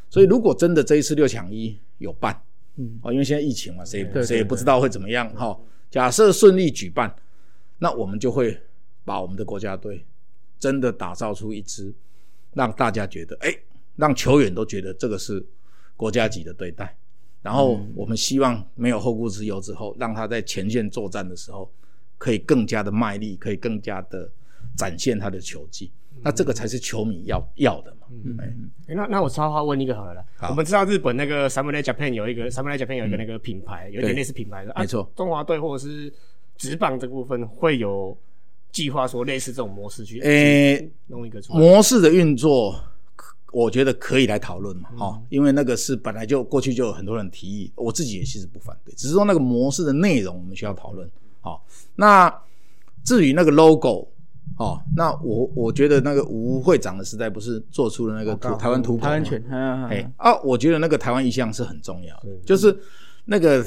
[0.10, 2.38] 所以如果真的这一次六强一有办，
[2.76, 5.58] 嗯哦，因为现在疫情嘛，谁谁也不知道会怎么样哈、
[5.89, 7.15] 假设顺利举办，
[7.80, 8.60] 那我们就会
[9.06, 10.06] 把我们的国家队
[10.60, 11.93] 真的打造出一支，
[12.54, 13.56] 让大家觉得，哎，
[13.96, 15.44] 让球员都觉得这个是
[15.96, 16.96] 国家级的对待。
[17.42, 21.70] 然后我们希望没有后顾之忧之后，让他在前线作战的时候，
[22.18, 24.30] 可以更加的卖力，可以更加的
[24.78, 25.92] 展现他的球技。
[26.22, 28.08] 那这个才是球迷要要的嘛。
[28.39, 28.46] 哎。
[28.88, 30.50] 诶那那我插话问一个好了啦，好。
[30.52, 35.12] 我们知道日本那个 Samurai Japan 有一个 Samurai Japan 有一个那个品牌，有点类似品牌的，啊没错。
[35.16, 36.13] 中华队或者是
[36.56, 38.18] 职棒这部分会有
[38.74, 41.60] 计划说类似这种模式去诶，弄一个出来。
[41.60, 42.78] 模式的运作
[43.54, 51.08] 我觉得可以来讨论嘛，哈，因为那个是本来就过去就有很多人提议，我自己也其实不反对，只是说那个模式的内容我们需要讨论。
[51.40, 51.64] 好，
[51.96, 52.34] 那
[53.04, 54.08] 至于那个 logo，
[54.58, 62.76] 哦，那我我觉得那个吴会长的时代不是做出了那个台湾图台湾犬，哎啊，我觉得那个台湾意向是很重要的，就是
[63.26, 63.64] 那个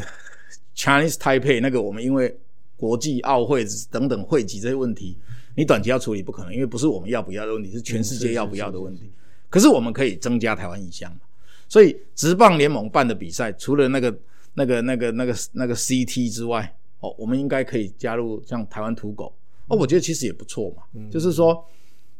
[0.75, 2.37] Chinese Taipei 那个我们因为
[2.77, 5.17] 国际奥会等等汇集这些问题。
[5.55, 9.11] 你短期要处理不可能，因为不是我们要不要的问题，是全世界要不要的问题。
[9.49, 11.21] 可是我们可以增加台湾一项嘛？
[11.69, 14.15] 所以职棒联盟办的比赛，除了那个、
[14.55, 19.33] 那个、那个、那个、那个 CT 之外，哦，我们应该可以加入像台湾土狗
[19.69, 20.83] 哦，我觉得其实也不错嘛。
[21.11, 21.65] 就是说，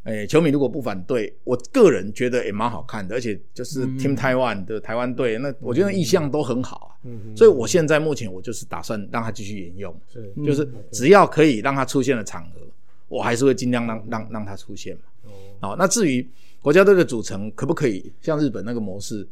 [0.07, 6.91] 诶，球迷如果不反对，我个人觉得也蛮好看的，而且就是 Team Taiwan 的台湾队，那我觉得意向都很好啊。
[7.35, 12.61] 所以我现在目前我就是打算让他继续沿用，是，就是只要可以让他出现的场合。
[13.09, 15.29] 我还是会尽量让让让他出现嘛。
[15.61, 16.27] 哦，那至于
[16.61, 19.25] 国家队的组成可不可以像日本那个模式，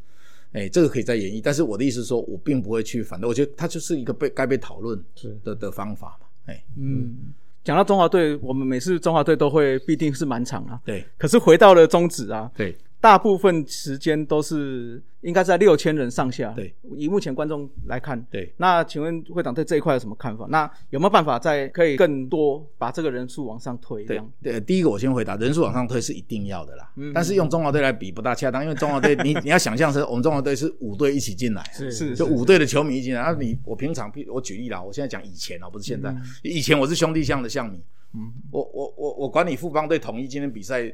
[0.54, 1.42] 哎，这个可以再演绎。
[1.44, 3.28] 但是我的意思是说，我并不会去反对。
[3.28, 4.98] 我觉得它就是一个被该被讨论
[5.44, 6.28] 的的方法嘛。
[6.46, 7.34] 哎，嗯，
[7.66, 10.80] 讲到中华队，我们每次中华队都会必定是满场啊。
[10.86, 11.04] 对。
[11.18, 12.50] 可是回到了中止啊。
[12.56, 12.78] 对。
[13.06, 16.52] 大部分时间都是应该在六千人上下。
[16.56, 18.52] 对，以目前观众来看，对。
[18.58, 20.48] 那请问会长对这一块有什么看法？
[20.50, 24.04] 那有没有办法再可以更多把这个人数往上推？
[24.06, 24.60] 对，对。
[24.60, 26.92] 第一个我先回答，人数往上推是一定要的啦。
[26.96, 27.12] 嗯。
[27.14, 33.22] 但是用中华队来比不大恰当，因为中华队你 你要想象是，我们中华队是五队一起进来，是是，就五队的球迷一起来。
[33.22, 36.12] 啊，你我平常我举例啦，我现在讲以前啊，不是现在。
[36.42, 37.80] 以前我是兄弟象的象迷，
[38.16, 40.92] 嗯，我我我我管理富邦队统一今天比赛。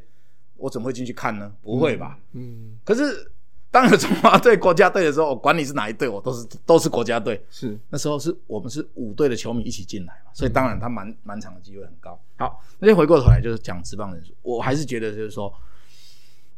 [0.62, 1.52] 我怎么会进去看呢？
[1.62, 2.18] 不会吧？
[2.34, 2.78] 嗯。
[2.86, 3.32] 可是
[3.72, 7.42] 当有中华队、国家队的时候，我管你是哪一队，我都是都是国家队。
[7.50, 12.20] 是那时候是我们是五队的球迷一起进来嘛，所以当然他满满场的机会很高。
[12.38, 15.54] 好，那先回过头来就是讲直棒人数，我还是觉得就是说，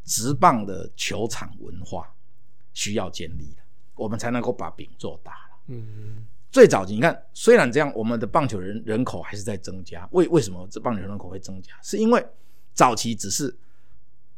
[0.04, 2.12] 直棒的球场文化
[2.72, 3.62] 需要建立的，
[3.94, 5.56] 我们才能够把饼做大了。
[5.68, 6.26] 嗯。
[6.50, 10.08] 最早你看，虽然这样，我们的棒球人人口还是在增加。
[10.10, 11.72] 为为什么这棒球人口会增加？
[11.82, 12.26] 是因为
[12.72, 13.56] 早期只是。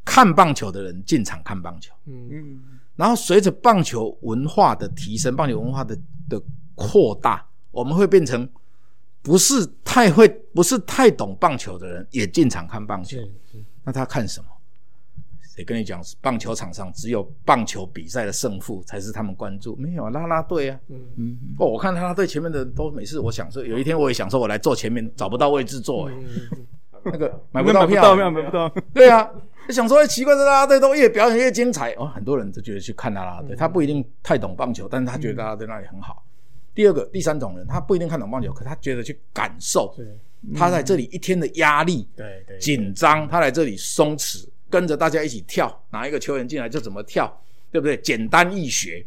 [0.07, 2.61] 看棒球的人进场看棒球，嗯嗯，
[2.95, 5.99] 然后随着棒球文化的提升，棒球文化的
[6.31, 6.40] 的
[6.77, 8.49] 扩大，我们会变成
[9.21, 13.19] 不是太会、不是太懂棒球的人也进场看棒球。
[13.83, 14.47] 那他看什么？
[15.55, 16.01] 谁跟你讲？
[16.21, 20.79] 棒球场上只有棒球比赛的胜负才是他们关注，没有拉拉队啊。
[20.88, 26.14] 嗯嗯，哦，我看拉拉队前面的都每次我想说，有一天我也想说，我来坐前面，找不到位置坐，哎，
[27.05, 29.29] 那个买不到票，买不到，对啊。
[29.67, 36.23] 就想说，奇怪，的啦啦队都越表演越精彩哦，很多人都觉得去看啦啦队，他不一定太懂棒球，但是他觉得啦啦队那里很好。
[36.75, 39.95] 第二个、第三种人，他不一定看懂棒球，可他觉得去感受，
[40.55, 47.27] 他在这里一天的压力、对对紧张，他来这里松弛，跟着大家一起跳，哪一个球员进来就怎么跳，
[47.73, 47.97] 对不对？
[47.97, 49.05] 简单易学，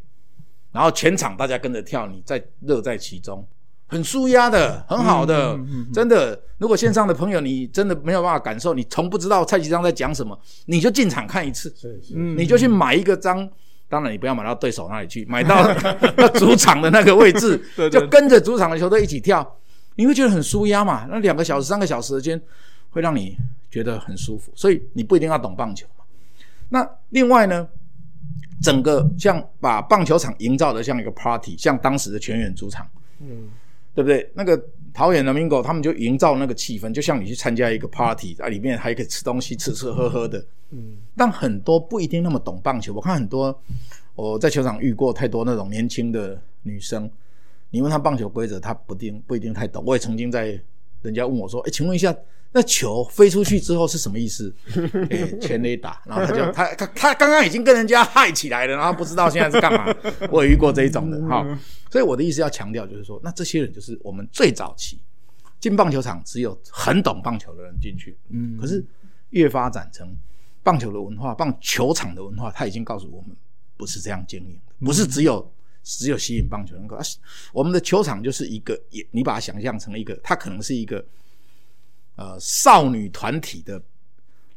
[0.72, 3.48] 然后全场大家跟着跳，你在乐在其中。
[3.90, 5.60] 很舒压的，很好的，
[5.94, 6.40] 真的。
[6.60, 11.74] 如果线上的朋友你真的没有办法感受，你从不知道蔡其章在讲什么，你就进场看一次，
[12.14, 13.50] 你就去买一个章。
[13.88, 15.66] 当然，你不要买到对手那里去，买到
[16.16, 19.58] 那主场的那个位置， 就跟着主场的球队一起跳，
[19.96, 21.08] 你会觉得很舒压嘛？
[21.10, 22.40] 那两个小时、三个小时间
[22.92, 23.36] 会让你
[23.72, 24.52] 觉得很舒服。
[24.54, 26.04] 所以你不一定要懂棒球嘛。
[26.68, 27.66] 那另外呢，
[28.62, 32.86] 整个像把棒球场营造的像一个 party，像当时的全员主场，
[33.22, 33.48] 嗯。
[34.00, 34.32] 对不对？
[34.34, 34.58] 那个
[34.94, 40.40] 桃园的 Mingo 他们就营造那个气氛，就像你去参加一个 party，在里面还可以吃东西，吃吃喝喝的。
[40.70, 40.96] 嗯。
[41.18, 42.94] 但很多不一定那么懂棒球。
[42.94, 43.62] 我看很多
[44.16, 47.12] 我在球场遇过太多那种年轻的女生，
[47.72, 49.84] 你问她棒球规则，她不定不一定太懂。
[49.86, 50.58] 我也曾经在
[51.02, 52.16] 人家问我说：“哎，请问一下，
[52.52, 54.54] 那球飞出去之后是什么意思？”
[55.10, 56.02] 哎，全垒打。
[56.06, 59.96] 然后他就 他他他刚刚已经跟人家嗨起来了，然后不知道现在是干嘛。
[60.32, 61.46] 我也遇过这一种的哈。
[61.92, 65.00] 所以我的意思要强调，就是说，那这些人就是我们最早期
[65.60, 68.18] 进棒球场，只有很懂棒球的人进去。
[68.30, 68.86] 嗯，可是
[69.32, 70.16] 越发展成
[70.62, 73.36] 棒球的文化，棒球场的文化，他已经告诉我们，
[73.76, 76.98] 不是这样经营的，不是只有只有吸引棒球人口。
[77.52, 81.04] 我们的球场就是一个，也你把它想象成一个，它可能是一个
[82.20, 83.82] 呃少女团体的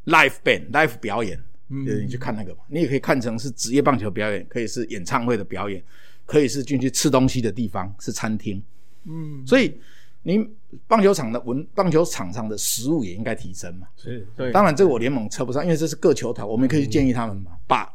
[0.07, 1.39] live band live 表演。
[1.69, 5.83] 嗯，你去看那个嘛，你也可以看成是职业棒球表演，可以是演唱会的表演。
[6.25, 8.63] 可以是进去吃东西的地方，是餐厅，
[9.05, 9.79] 嗯，所以
[10.23, 10.49] 你
[10.87, 14.53] 棒球场的文，棒球场上的食物也应该提升嘛，是，对。
[14.53, 17.93] 当然，这个我联盟扯不上，因为这是各球团，我们可以建议他们嘛，把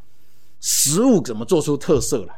[0.59, 2.35] 食物怎么做出特色来。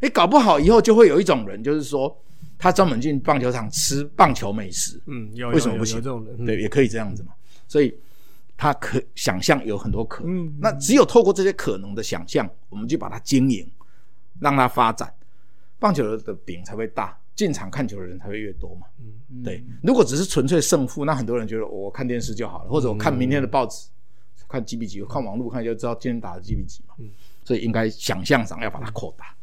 [0.00, 2.14] 哎，搞不好以后就会有一种人，就是说
[2.62, 6.00] 他专门进棒球场吃棒球美食，嗯，有为什么不行？
[6.46, 7.32] 对，也可以这样子嘛。
[7.66, 7.92] 所以
[8.56, 10.46] 他可想象有很多可能。
[10.46, 13.68] 嗯那只有透过这些可能的想象，我们就把它经营，
[14.38, 15.12] 让它发展，
[15.80, 18.86] 棒球的饼才会大，进场看球的人才会越多嘛。
[19.00, 23.88] 嗯对，如果只是纯粹胜负，那很多人觉得我看电视就好了，或者我看明天的报纸，
[24.48, 26.94] 看几比几，我看网络看就知道今天打的几比几嘛。
[27.42, 29.34] 所以应该想象上要把它扩大。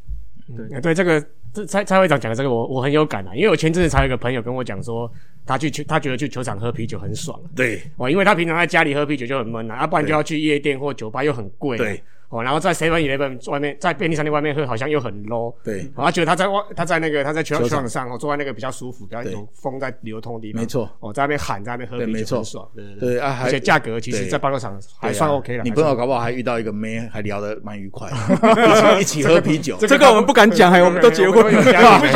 [0.55, 1.21] 对对，这个
[1.53, 5.11] 这蔡蔡会长讲的这个我我很有感啊，因为我前阵子才有一个朋友跟我讲说，
[5.45, 7.81] 他去球他觉得去球场喝啤酒很爽，对。
[7.97, 15.81] 哦，因为他平常在家里喝啤酒就很闷啊，要、不然就要去夜店或酒吧又很贵、对，哦，然后在 Seven Eleven 外面，在便利商店外面喝好像又很 low，对。
[15.95, 17.89] 哦，他觉得他在外他在那个他在球球场。
[17.89, 22.29] 上哦，坐在那个比较舒服、比较有风在流通的地方，没错，哦，在那边喊，在那边喝啤对没错。
[22.29, 25.63] 酒很爽，对对对啊，还而且价格其实，在棒球场还算 OK 了。
[25.63, 28.07] 你还算朋友搞不好还遇到一个妹，还聊得蛮愉快，
[29.01, 29.75] 一起喝啤酒。
[29.79, 32.11] 这个我们不敢讲，哎，我们都结婚我们有家庭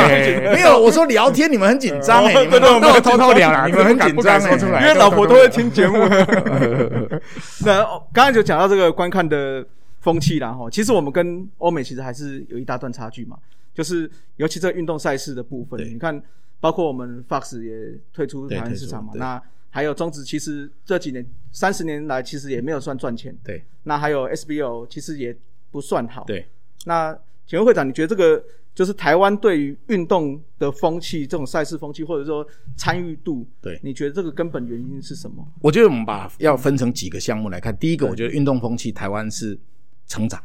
[0.52, 5.98] 没有，我说聊天你们很紧张哎，你们对对，我们偷偷聊啦，你们很紧不敢张说出来，因为老婆都会听节目。
[7.66, 9.64] 那哦刚才就讲到这个观看的
[10.04, 13.38] 风气啦，哈，其实我们跟欧美其实还是有一大段差距嘛，
[13.72, 16.22] 就是尤其这运动赛事的部分，你看，
[16.60, 23.64] 包括我们 Fox 也退出台湾市场嘛，那还有中职，其实这几年三十年来其实也没有算赚钱，对。
[23.84, 25.34] 那还有 SBO 其实也
[25.70, 26.46] 不算好，对，
[26.84, 33.80] 那请问会长，你觉得这个就是台湾对于运动的风气，这种赛事风气，或者说参与度，对。
[33.82, 35.46] 你觉得这个根本原因是什么？
[35.60, 37.76] 我觉得我们把要分成几个项目来看。
[37.76, 39.58] 第一个，我觉得运动风气台湾是
[40.06, 40.42] 成长，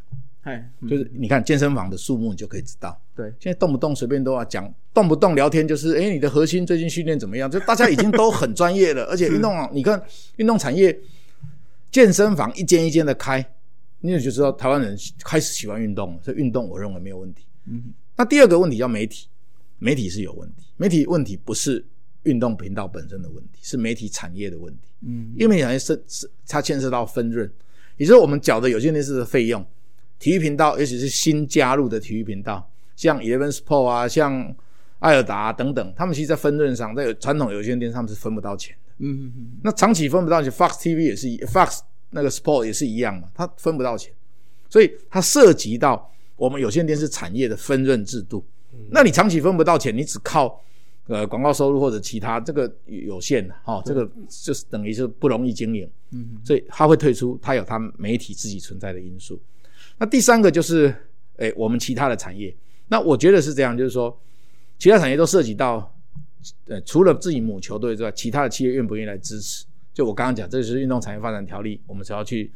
[0.89, 3.00] 就是你看健身房的数目，你就可以知道。
[3.15, 7.50] 对，现在动不动随便都要讲，动不动聊天就是，哎，你的核心最近训练怎么样？
[7.52, 10.02] 就大家已经都很专业了， 而且运动啊，你看
[10.38, 10.98] 运动产业，
[11.91, 13.45] 健身房一间一间的开，
[14.00, 16.22] 你也就知道台湾人开始喜欢运动了。
[16.24, 17.43] 所以运动我认为没有问题。
[17.65, 19.28] 嗯，那第二个问题叫媒体，
[19.78, 21.86] 媒体是有问题，媒体问题不是
[22.24, 24.89] 运动频道本身的问题，是媒体产业的问题。
[25.02, 27.52] 嗯，因为媒体产业是是它牵涉到分润，
[27.99, 29.63] 也就是我们缴的有线电视的费用，
[30.17, 34.55] 体育频道，尤其是新加入的体育频道，像 Eleven Sport 啊，像
[34.99, 38.93] 艾尔达、啊、等等，他们其实在分润上，在有传统有线电视他们是分不到钱的。
[38.99, 41.79] 嗯嗯嗯，那长期分不到钱，Fox TV 也是一，Fox
[42.12, 44.13] 那个 Sport 也是一样嘛，它分不到钱，
[44.69, 48.43] 所以它涉及到我们有线电视产业的分润制度。
[48.91, 50.63] 那你长期分不到钱，你只靠
[51.10, 55.89] 呃广告收入或者其他，这个有限的哈、哦，这个就是等于是不容易经营。
[56.12, 59.38] 嗯，所以它会退出，它有它媒体自己存在的因素。
[59.98, 60.95] 那第三个就是，
[61.38, 62.56] 哎，我们其他的产业，
[62.88, 64.17] 那我觉得是这样，就是说，
[64.78, 65.93] 其他产业都涉及到，
[66.67, 69.65] 呃，除了自己母球队之外，其他的企业愿不愿意来支持？
[69.93, 72.50] 就我刚刚讲，这就是运动产业发展条例，我们只要去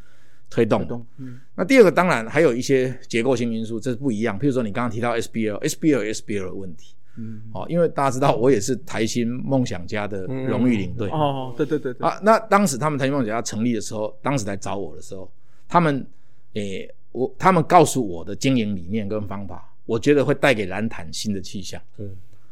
[0.50, 4.40] 推动嗯那第二个当然还有一些结构性因素，这是不一样。
[4.40, 15.30] 譬如说你刚刚提到 SBL，SBL 有 SBL 的问题，嗯，哦，因为大家知道我也是台新梦想家的荣誉领队，哦，对对对对，啊，那当时他们台新梦想家成立的时候，当时来找我的时候，
[15.68, 16.06] 他们
[16.54, 21.82] 诶、我他们告诉我的经营理念跟方法，我觉得会带给蓝坛新的气象。
[21.98, 22.10] 嗯，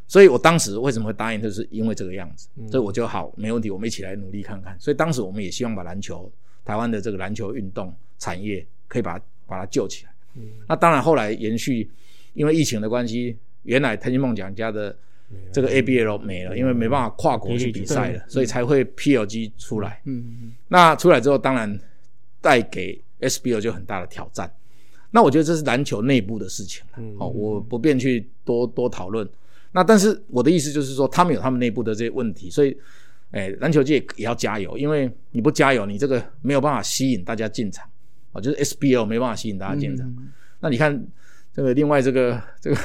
[0.08, 4.76] 所以我当时为什么会答应，就是因为这个样子，所以我就好没问题，我们一起来努力看看。
[4.80, 6.32] 所以当时我们也希望把篮球
[6.64, 10.12] 台湾的这个篮球运动产业可以把它把它救起来。
[10.68, 11.90] 那当然后来延续，
[12.34, 14.96] 因为疫情的关系，原来腾讯梦想家的
[15.52, 20.02] 这个 ABL 没了，因为没办法跨国去比赛了，所以才会 PLG 出来。
[20.06, 21.80] 嗯嗯那出来之后，当然
[22.42, 24.52] 带给 SBL 就很大的挑战。
[25.10, 29.28] 那我觉得这是篮球内部的事情了，嗯哦，我不便去多多讨论。
[29.74, 32.76] 那但是我的意思就是说，他们有他们内部的这些问题，所以，
[33.32, 37.88] 哎，篮球界也要加油，因为你不加油，你这个没有办法吸引大家进场，
[38.32, 40.08] 哦，就是 SBL 没办法吸引大家进场。
[40.08, 40.30] 嗯
[40.64, 41.08] 那你看
[41.52, 42.78] 这个另外这个这个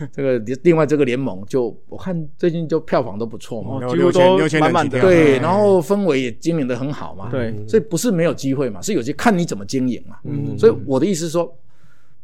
[0.12, 5.00] 这个另外这个联盟就，我看最近就票房都不错嘛，哦然后六千几乎都六千人满满的。
[5.00, 5.42] 对，嗯。
[5.42, 10.16] 然后氛围也经营的很好嘛，对，所以不是没有机会嘛，是有些看你怎么经营嘛。
[10.24, 10.58] 嗯。
[10.58, 11.52] 所以我的意思是说，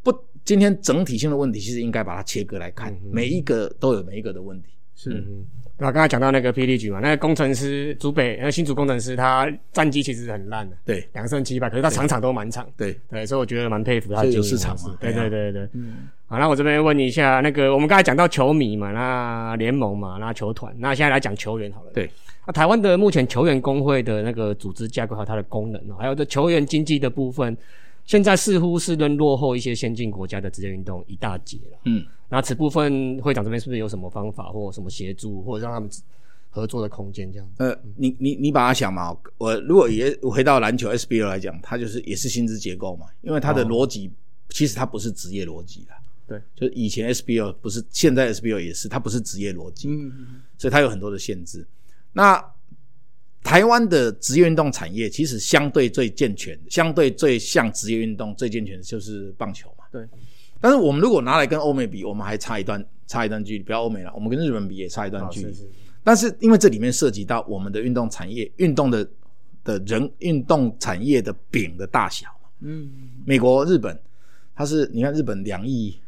[0.02, 0.12] 不，
[0.44, 4.70] 今天整体性的问题其实应该把它切割来看，每一个都有每一个的问题。
[4.94, 5.10] 是。
[5.10, 5.44] 嗯，
[5.78, 11.06] 那刚才讲到那个霹雳局嘛，那个工程师竹北，那个新竹工程师，他战绩其实很烂的，对。
[11.12, 15.52] 两胜七败，可是他场场都满场，对，对，所以我觉得蛮佩服他的经营市场嘛对啊对对。
[15.52, 15.68] 对。
[15.74, 21.90] 嗯好，那我这边问一下，那个我们刚才讲到球迷嘛，那联盟嘛，那球团，那现在来讲球员好了。
[21.94, 22.10] 对，
[22.44, 27.56] 那台湾的目前球员工会的那个组织架构还有它的功能哦，还有这球员经济的部分，
[28.06, 31.78] 现在似乎是跟落后一些先进国家的职业运动一大截了。
[31.84, 35.88] 嗯，那此部分会长这边是不是有什么方法或什么协助，或者让他们
[36.50, 37.48] 合作的空间这样？
[37.58, 44.10] 呃，你你你把它想嘛，我如果也回到篮球 SBL 来讲，它就是也是薪资结构嘛，因为它的哦逻辑、
[44.48, 45.96] 其实它不是职业逻辑啦。
[46.26, 49.88] 对，就是以前 SBL 不是，现在 SBL 也是，它不是职业逻辑。
[49.88, 51.66] 嗯所以它有很多的限制。
[52.12, 52.42] 那
[53.42, 59.84] 台湾的职业运动产业其实相对最健全，相对最像职业运动最健全的就是棒球嘛。
[59.92, 60.08] 对。
[60.58, 63.62] 但是我们如果拿来跟欧美比，我们还差一段差一段距离。
[63.62, 65.54] 不要欧美了，我们跟日本比也差一段距离。
[66.02, 69.06] 但是因为这里面涉及到我们的运动产业、运动的
[69.62, 72.28] 的人、运动产业的饼的大小
[72.60, 72.90] 嗯。
[73.26, 73.96] 美国、日本，
[74.54, 76.00] 它是你看日本两亿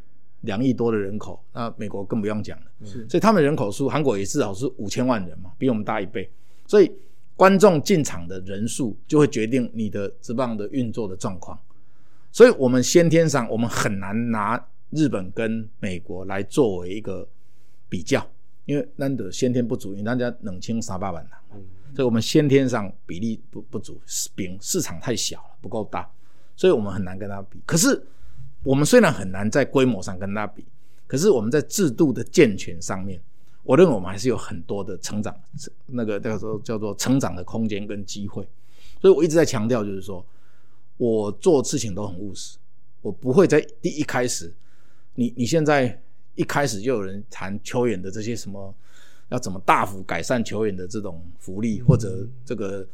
[0.42, 2.66] 两亿多的人口，那美国更不用讲了。
[3.08, 6.30] 所以他们人口数，韩国也至少是五千万人嘛，比我们大一倍。
[6.66, 6.90] 所以。
[7.38, 11.56] 观众进场的人数就会决定你的职棒的运作的状况，
[12.32, 14.60] 所以，我们先天上我们很难拿
[14.90, 17.24] 日本跟美国来作为一个
[17.88, 18.28] 比较，
[18.64, 21.30] 因为难得先天不足，因为大家冷清沙巴板了，
[21.94, 24.00] 所以我们先天上比例不不足，
[24.34, 26.10] 饼市场太小了，不够大，
[26.56, 27.60] 所以我们很难跟他比。
[27.64, 28.04] 可是，
[28.68, 30.62] 我们虽然很难在规模上跟他比，
[31.06, 33.18] 可是我们在制度的健全上面。
[33.62, 35.34] 我认为我们还是有很多的成长，
[35.86, 38.46] 那个叫做叫做成长的空间跟机会，
[39.00, 40.24] 所以我一直在强调，就是说
[40.98, 42.58] 我做事情都很务实，
[43.00, 44.52] 我不会在第一开始，
[45.14, 45.98] 你你现在
[46.34, 48.74] 一开始就有人谈球员的这些什么，
[49.30, 52.86] 要怎么大幅改善球员的这种福利或者这个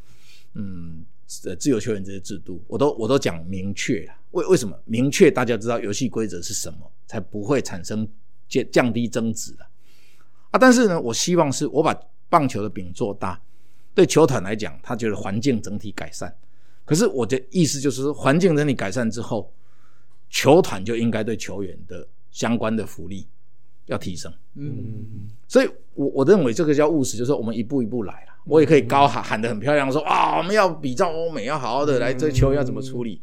[0.54, 1.04] 嗯
[1.44, 8.06] 呃自由球员这些制度，我都我都讲明确了，为为什么明确大家知道游戏规则是什么，才不会产生
[8.48, 9.64] 降降低增值的。
[10.50, 11.98] 啊，但是呢，我希望是我把
[12.28, 13.40] 棒球的饼做大，
[13.94, 16.34] 对球团来讲，他觉得环境整体改善。
[16.84, 19.52] 可是我的意思就是说，环境整体改善之后，
[20.28, 23.26] 球团就应该对球员的相关的福利
[23.86, 24.32] 要提升。
[24.54, 28.32] 嗯，所以我我认为这个叫务实，就是我们一步一步来了。
[28.46, 33.20] 我也可以高喊喊得很漂亮，说啊，我们要比照欧美，要好好的来追求要怎么处理。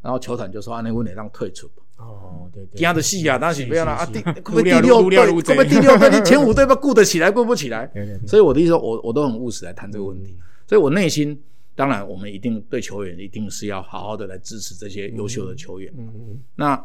[0.00, 1.68] 然后球团就说啊，那问题让退出。
[1.96, 4.20] 哦，对对，压的戏啊，当时不要了啊，第
[4.62, 6.10] 第六队，会不会第六队？
[6.10, 7.90] 你前五队不顾得起来，顾不起来。
[8.26, 10.36] 所以我的意思说，我我都很务实来谈这个问题。
[10.66, 11.38] 所以我内心
[11.74, 15.92] 当然，我们一定对球员一定是要好好的来支持这些优秀的球员。
[15.96, 16.42] 嗯嗯。
[16.56, 16.84] 那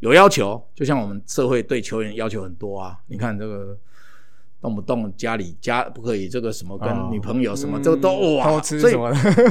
[0.00, 2.98] 有要求，就像我们社会对球员要求很多啊。
[3.06, 3.76] 你看这个
[4.60, 8.94] 动不动家里家不可以这个什么跟女朋友什么，这个都哇，所以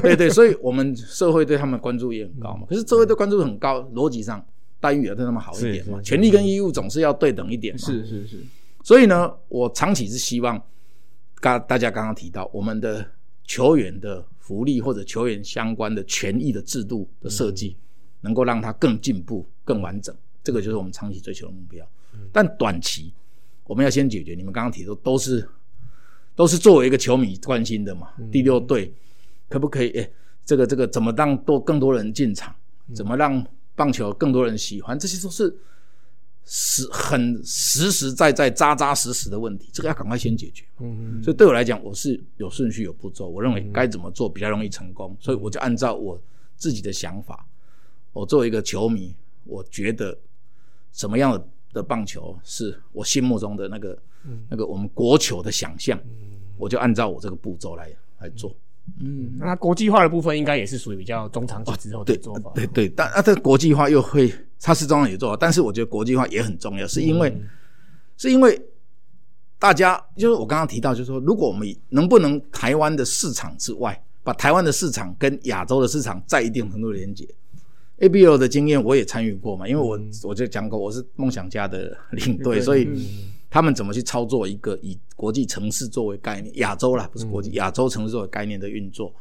[0.02, 2.66] 对对，所以我们社会对他们关注也很高嘛。
[2.70, 4.46] 可是社会对关注很高，逻辑上。
[4.78, 7.80] 待遇也对他们好一点嘛，权利跟义务总是要对等一点嘛。
[7.80, 8.44] 是是是，
[8.84, 10.62] 所以呢，我长期是希望，
[11.40, 13.04] 刚大家刚刚提到我们的
[13.46, 17.76] 球员的福利或者球员相关的权益的制度的设计，
[18.22, 20.16] 能够让它更进步、更完整，
[20.46, 21.86] 这个就是我们长期追求的目标。
[22.32, 23.14] 但短期
[23.66, 25.46] 我们要先解决，你们刚刚提到都是
[26.36, 28.14] 都是作为一个球迷关心的嘛。
[28.32, 28.94] 第六队
[29.50, 29.90] 可不可以？
[30.00, 30.10] 哎，
[30.46, 32.56] 这个这个怎么让多更多人进场？
[32.94, 33.46] 怎么让？
[33.78, 35.54] 棒球更多人喜欢，这些都是
[36.46, 40.64] 实很实实在在、扎扎实实的问题，这个要赶快先解决。
[40.80, 41.22] 嗯嗯。
[41.22, 46.18] 所以对我来讲，我是有顺序、有步骤，我认为该怎么做比较容易成功，所以我就按照我
[46.56, 47.46] 自己的想法。
[48.14, 50.18] 我作为一个球迷，我觉得
[50.96, 53.98] 什么样的的棒球是我心目中的那个
[54.50, 56.00] 那个我们国球的想象，
[56.58, 58.56] 我就按照我这个步骤来来做。
[59.02, 62.52] 嗯，那国际化的部分应该也是属于比较中长期之后的做法。
[62.56, 67.36] 对对，但啊，这个国际化又会，它是中长期做，但是我觉得国际化也很重要，是因为
[68.16, 68.62] 是因为
[69.60, 77.28] 大家就是我刚刚提到，就是说，如果我们能不能台湾的市场之外，把台湾的市场跟亚洲的市场在一定程度连接
[78.00, 82.90] ，ABL 的经验我也参与过嘛，因为我我就讲过，我是梦想家的领队，所以。
[83.48, 89.14] 他们怎么去操作一个以国际城市作为概念，亚洲啦，不是国际亚洲城市作为概念的运作？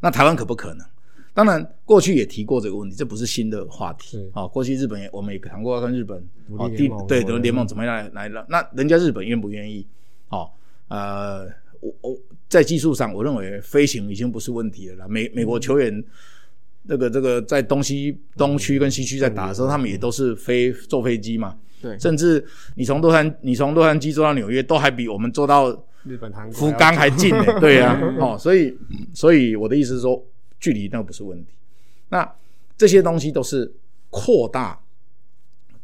[0.00, 0.86] 那台湾可不可能？
[1.32, 4.30] 当然，过去也提过这个问题，这不是新的话题。
[4.34, 6.22] 啊，过去日本也我们也谈过跟日本
[7.06, 8.44] 对德联盟怎么样来来了？
[8.50, 9.86] 那人家日本愿不愿意？
[10.28, 10.50] 哦，
[10.88, 11.46] 呃，
[11.80, 15.06] 我我在技术上，我认为飞行已经不是问题了啦。
[15.08, 16.04] 美美国球员
[16.90, 21.56] 那个这个在东西东区跟西区在打的时候，他们也都是飞坐飞机嘛。
[21.80, 25.70] 对，甚至你从洛杉你从洛杉矶坐到纽约，都还比我们坐到
[26.02, 27.44] 日本、韩福冈还近呢。
[27.60, 28.76] 对呀， 哦，所以
[29.14, 30.20] 所以我的意思是说，
[30.58, 31.52] 距离那个不是问题。
[32.08, 32.28] 那
[32.76, 33.70] 这些东西都是
[34.08, 34.80] 扩大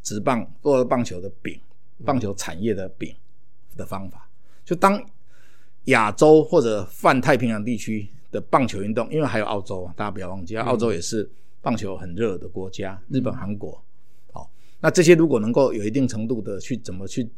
[0.03, 1.61] 直棒或棒球的饼，
[2.05, 3.15] 棒球产业的饼
[3.77, 4.27] 的方法。
[4.65, 5.01] 就当
[5.85, 11.31] 亚洲或者泛太平洋地区的棒球运动，因为还有澳洲啊，大家不要忘记，澳洲也是
[11.63, 13.81] 棒球很热的国家，日本、韩国。
[14.33, 17.31] 好那这些如果能够有一定程度的去怎么去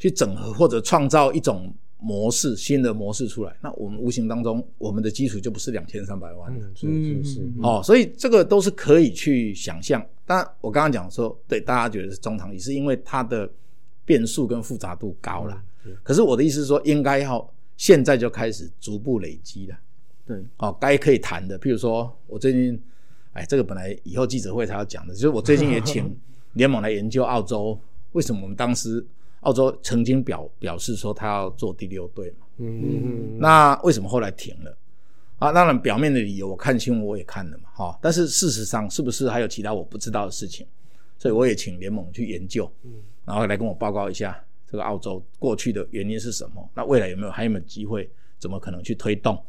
[0.00, 6.88] 去整合或者创造一种模式新的模式出来，那我们无形当中我们的基础就不是两千三百万了，是
[7.22, 10.04] 是是，哦，所以这个都是可以去想象。
[10.26, 13.48] 当然，我刚刚讲说，对大家觉得是中长期，是因为它的
[14.04, 15.62] 变数跟复杂度高了。
[16.02, 19.78] 可是我的意思是说，应该要现在就开始逐步累积了。
[20.26, 22.82] 对，哦，该可以谈的，譬如说我最近，
[23.32, 26.14] 哎，这个本来以后记者会才要讲的，就是我最近也请
[26.54, 27.78] 联盟来研究澳洲
[28.12, 29.04] 为什么我们当时
[29.40, 34.76] 澳洲曾经表表示说他要做第六队嘛，嗯，那为什么后来停了？
[35.38, 40.66] 啊，当然表面的理由我看新闻我也看了嘛，哈，但是事实上是不是还有其他我不知道的事情？
[41.18, 42.92] 所以我也请联盟去研究，嗯，
[43.24, 48.10] 然后来跟我报告一下这个澳洲过去的原因是什么，那未来有没有还有没有机会？
[48.38, 49.42] 怎么可能去推动？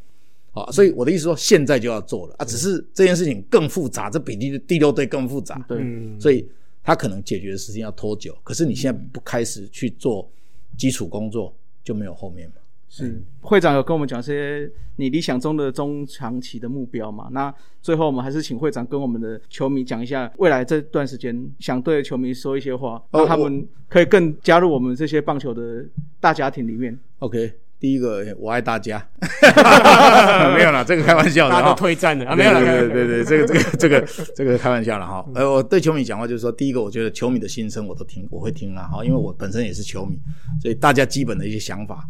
[0.62, 5.84] 啊，所以我的意思说现在就要做了啊，只是这件事情更复杂，这比第第六队更复杂，对，
[6.20, 6.48] 所以
[6.84, 8.38] 他可能解决的事情要拖久。
[8.44, 10.30] 可是你现在不开始去做
[10.78, 11.54] 基础工作，
[11.84, 12.56] 就没有后面嘛。
[12.90, 17.28] 是会长有跟我们讲些你理想中的中长期的目标嘛？
[17.34, 25.86] 那最后我们还是请会长跟我们的球迷讲一下，未来这段时间想对球迷说一些话，让他们可以更加入我们这些棒球的
[26.22, 26.98] 大家庭里面。
[27.20, 28.98] OK，第一个我爱大家，
[30.56, 35.26] 没有了，这个开玩笑的，大家都退战了啊，没有了，对对对，这个这个这个这个开玩笑了哈。
[35.36, 40.18] 呃，我对球迷讲话就是说，第一个我觉得球迷的心声我都听，我会听了哈，因为我本身也是球迷，
[40.62, 42.04] 所以大家基本的一些想法。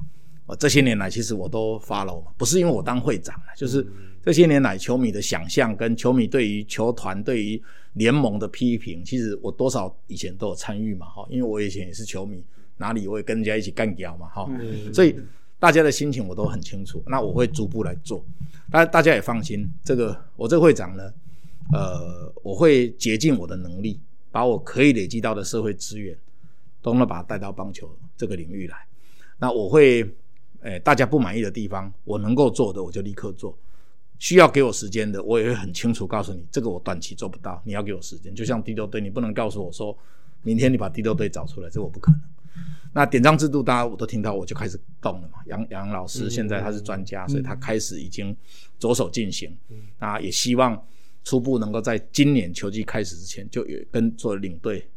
[0.45, 3.85] 我这些年来，其实我都发了嘛，不是因为我当会长就是
[4.23, 7.61] 这些年来球迷的想象跟球迷对于球团、对于
[7.95, 12.41] 联盟的批评，其实我多少以前都有参与嘛，哈，因为我以前也是球迷，
[12.77, 14.49] 哪里我也跟人家一起干掉嘛，哈，
[14.93, 15.13] 所以
[15.59, 17.03] 大家的心情我都很清楚。
[17.07, 18.23] 那我会逐步来做，
[18.71, 21.13] 大大家也放心，这个我这个会长呢，
[21.73, 23.99] 呃，我会竭尽我的能力，
[24.31, 26.17] 把我可以累积到的社会资源，
[26.81, 28.77] 都能把它带到棒球这个领域来。
[29.37, 30.09] 那我会。
[30.61, 33.55] 哎，大家不满意的地方，我能够做的我就立刻做。
[34.17, 38.33] 需要给我时间的，我也会很清楚告诉你，这个我短期做不到，你要给我时间。
[38.33, 39.95] 就像第六队，你不能告诉我说，
[40.41, 42.21] 明天你把第六队找出来，这我不可能。
[42.93, 45.39] 那典章制度，大家我都听到，我就开始动了嘛。
[45.45, 48.35] 杨杨老师现在他是专家，所以他开始已经
[48.79, 49.55] 着手进行。
[49.99, 50.81] 那也希望
[51.23, 54.87] 初步能够在今年球季开始之前，就有跟做领队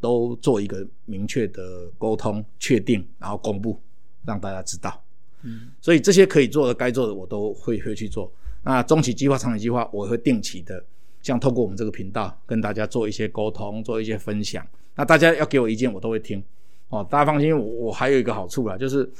[0.00, 3.80] 都做一个明确的沟通、确定，然后公布，
[4.26, 5.02] 让大家知道。
[5.42, 8.30] 嗯，所以这些可以做的、该做的，我都会会去做。
[8.62, 10.84] 那中期计划、长期计划，我会定期的，
[11.22, 14.66] 像透过我们这个频道跟大家做一些沟通，做一些分享。
[14.94, 16.42] 那大家要给我意见，我都会听。
[16.88, 19.10] 哦，大家放心，我我还有一个好处啦，就是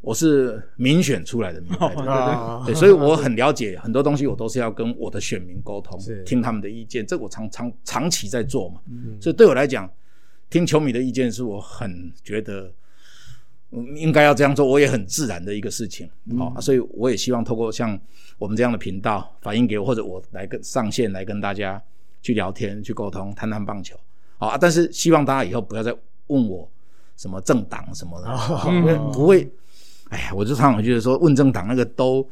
[0.00, 7.06] 我是民选出来的， 对对对，所以我很了解很多东西，我都是要跟我的选民沟通，听他们的意见。
[7.06, 8.80] 这我长长长期在做嘛，
[9.20, 9.90] 所以对我来讲，
[10.50, 12.70] 听球迷的意见是我很觉得。
[13.96, 16.08] 应该要这样做，我也很自然的一个事情，
[16.38, 17.98] 好，所以我也希望透过像
[18.38, 21.82] 我们这样的频道反映给我，或者我来跟上线来跟大家
[22.22, 23.96] 去聊天、去沟通、谈谈棒球，
[24.38, 24.56] 好啊。
[24.56, 25.92] 但是希望大家以后不要再
[26.28, 26.70] 问我
[27.16, 29.50] 什么政党什么的，不会。
[30.10, 32.24] 哎呀，我就常常觉得说问政党那个都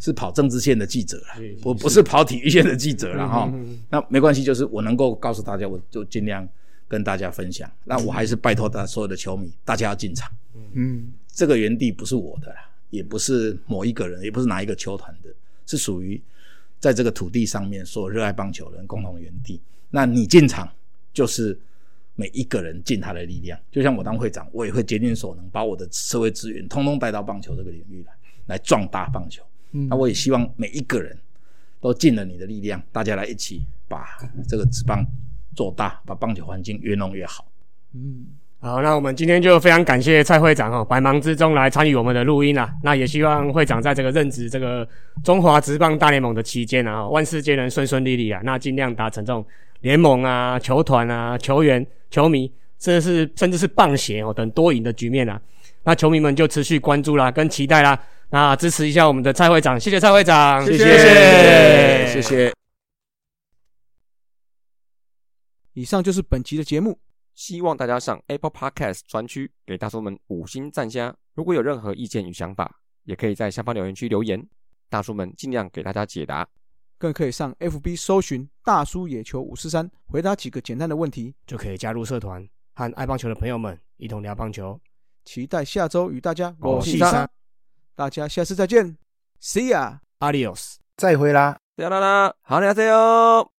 [0.00, 1.24] 是跑政治线的记者了，
[1.62, 3.52] 我不是跑体育线的记者了哈。
[3.90, 6.48] 那没关系，就是我能够告诉大家，我就尽量
[6.88, 7.70] 跟大家分享。
[7.84, 10.28] 那我还是拜托大所有的球迷，大家要进场。
[10.72, 12.52] 嗯，这个园地不是我的，
[12.90, 15.30] 也不是某一个人，也不是哪一个球团的，
[15.66, 16.20] 是属于
[16.80, 19.60] 在这个土地上面所有热爱棒球人共同的园地。
[19.90, 20.68] 那你进场，
[21.12, 21.56] 就是
[22.18, 23.56] 每一个人尽他的力量。
[23.70, 28.12] 就像我当会长，我也会竭尽所能，把我的社会资源通通带到棒球这个领域来，
[28.46, 29.40] 来壮大棒球。
[29.70, 31.16] 那我也希望每一个人
[31.80, 34.04] 都尽了你的力量，大家来一起把
[34.48, 35.06] 这个职棒
[35.54, 37.46] 做大，把棒球环境越弄越好。
[37.94, 38.26] 嗯。
[38.60, 42.74] 好，那我们今天就非常感谢蔡会长哦，百忙之中来参与我们的录音啊。
[42.82, 44.84] 那也希望会长在这个任职这个
[45.22, 48.40] 中华职棒大联盟的期间啊，万事皆能顺顺利利啊。
[48.42, 49.46] 那尽量达成这种
[49.80, 55.40] 联盟啊、球团啊、球员、球迷，甚至是甚至是棒协哦等多赢的局面啊。
[55.84, 57.98] 那球迷们就持续关注啦，跟期待啦。
[58.30, 62.52] 那支持一下我们的蔡会长，谢谢蔡会长，谢谢谢谢。
[65.72, 66.98] 以上就是本期的节目。
[67.34, 71.14] 希望大家上 Apple Podcast 专区给大叔们五星赞加。
[71.34, 74.44] 如果有任何意见与想法，也可以在下方留言区留言，
[74.90, 76.44] 大叔们尽量给大家解答。
[76.98, 84.78] 更可以上 FB 搜寻“大叔野球五四三”，回答几个简单的问题，就可以加入社团，和爱棒球的朋友们一同聊棒球。
[85.24, 87.28] 期待下周与大家我四三，
[87.94, 88.96] 大家下次再见
[89.40, 92.86] ，See ya，Adios，再会啦，啦啦啦，好，再见。
[92.88, 93.57] 哟。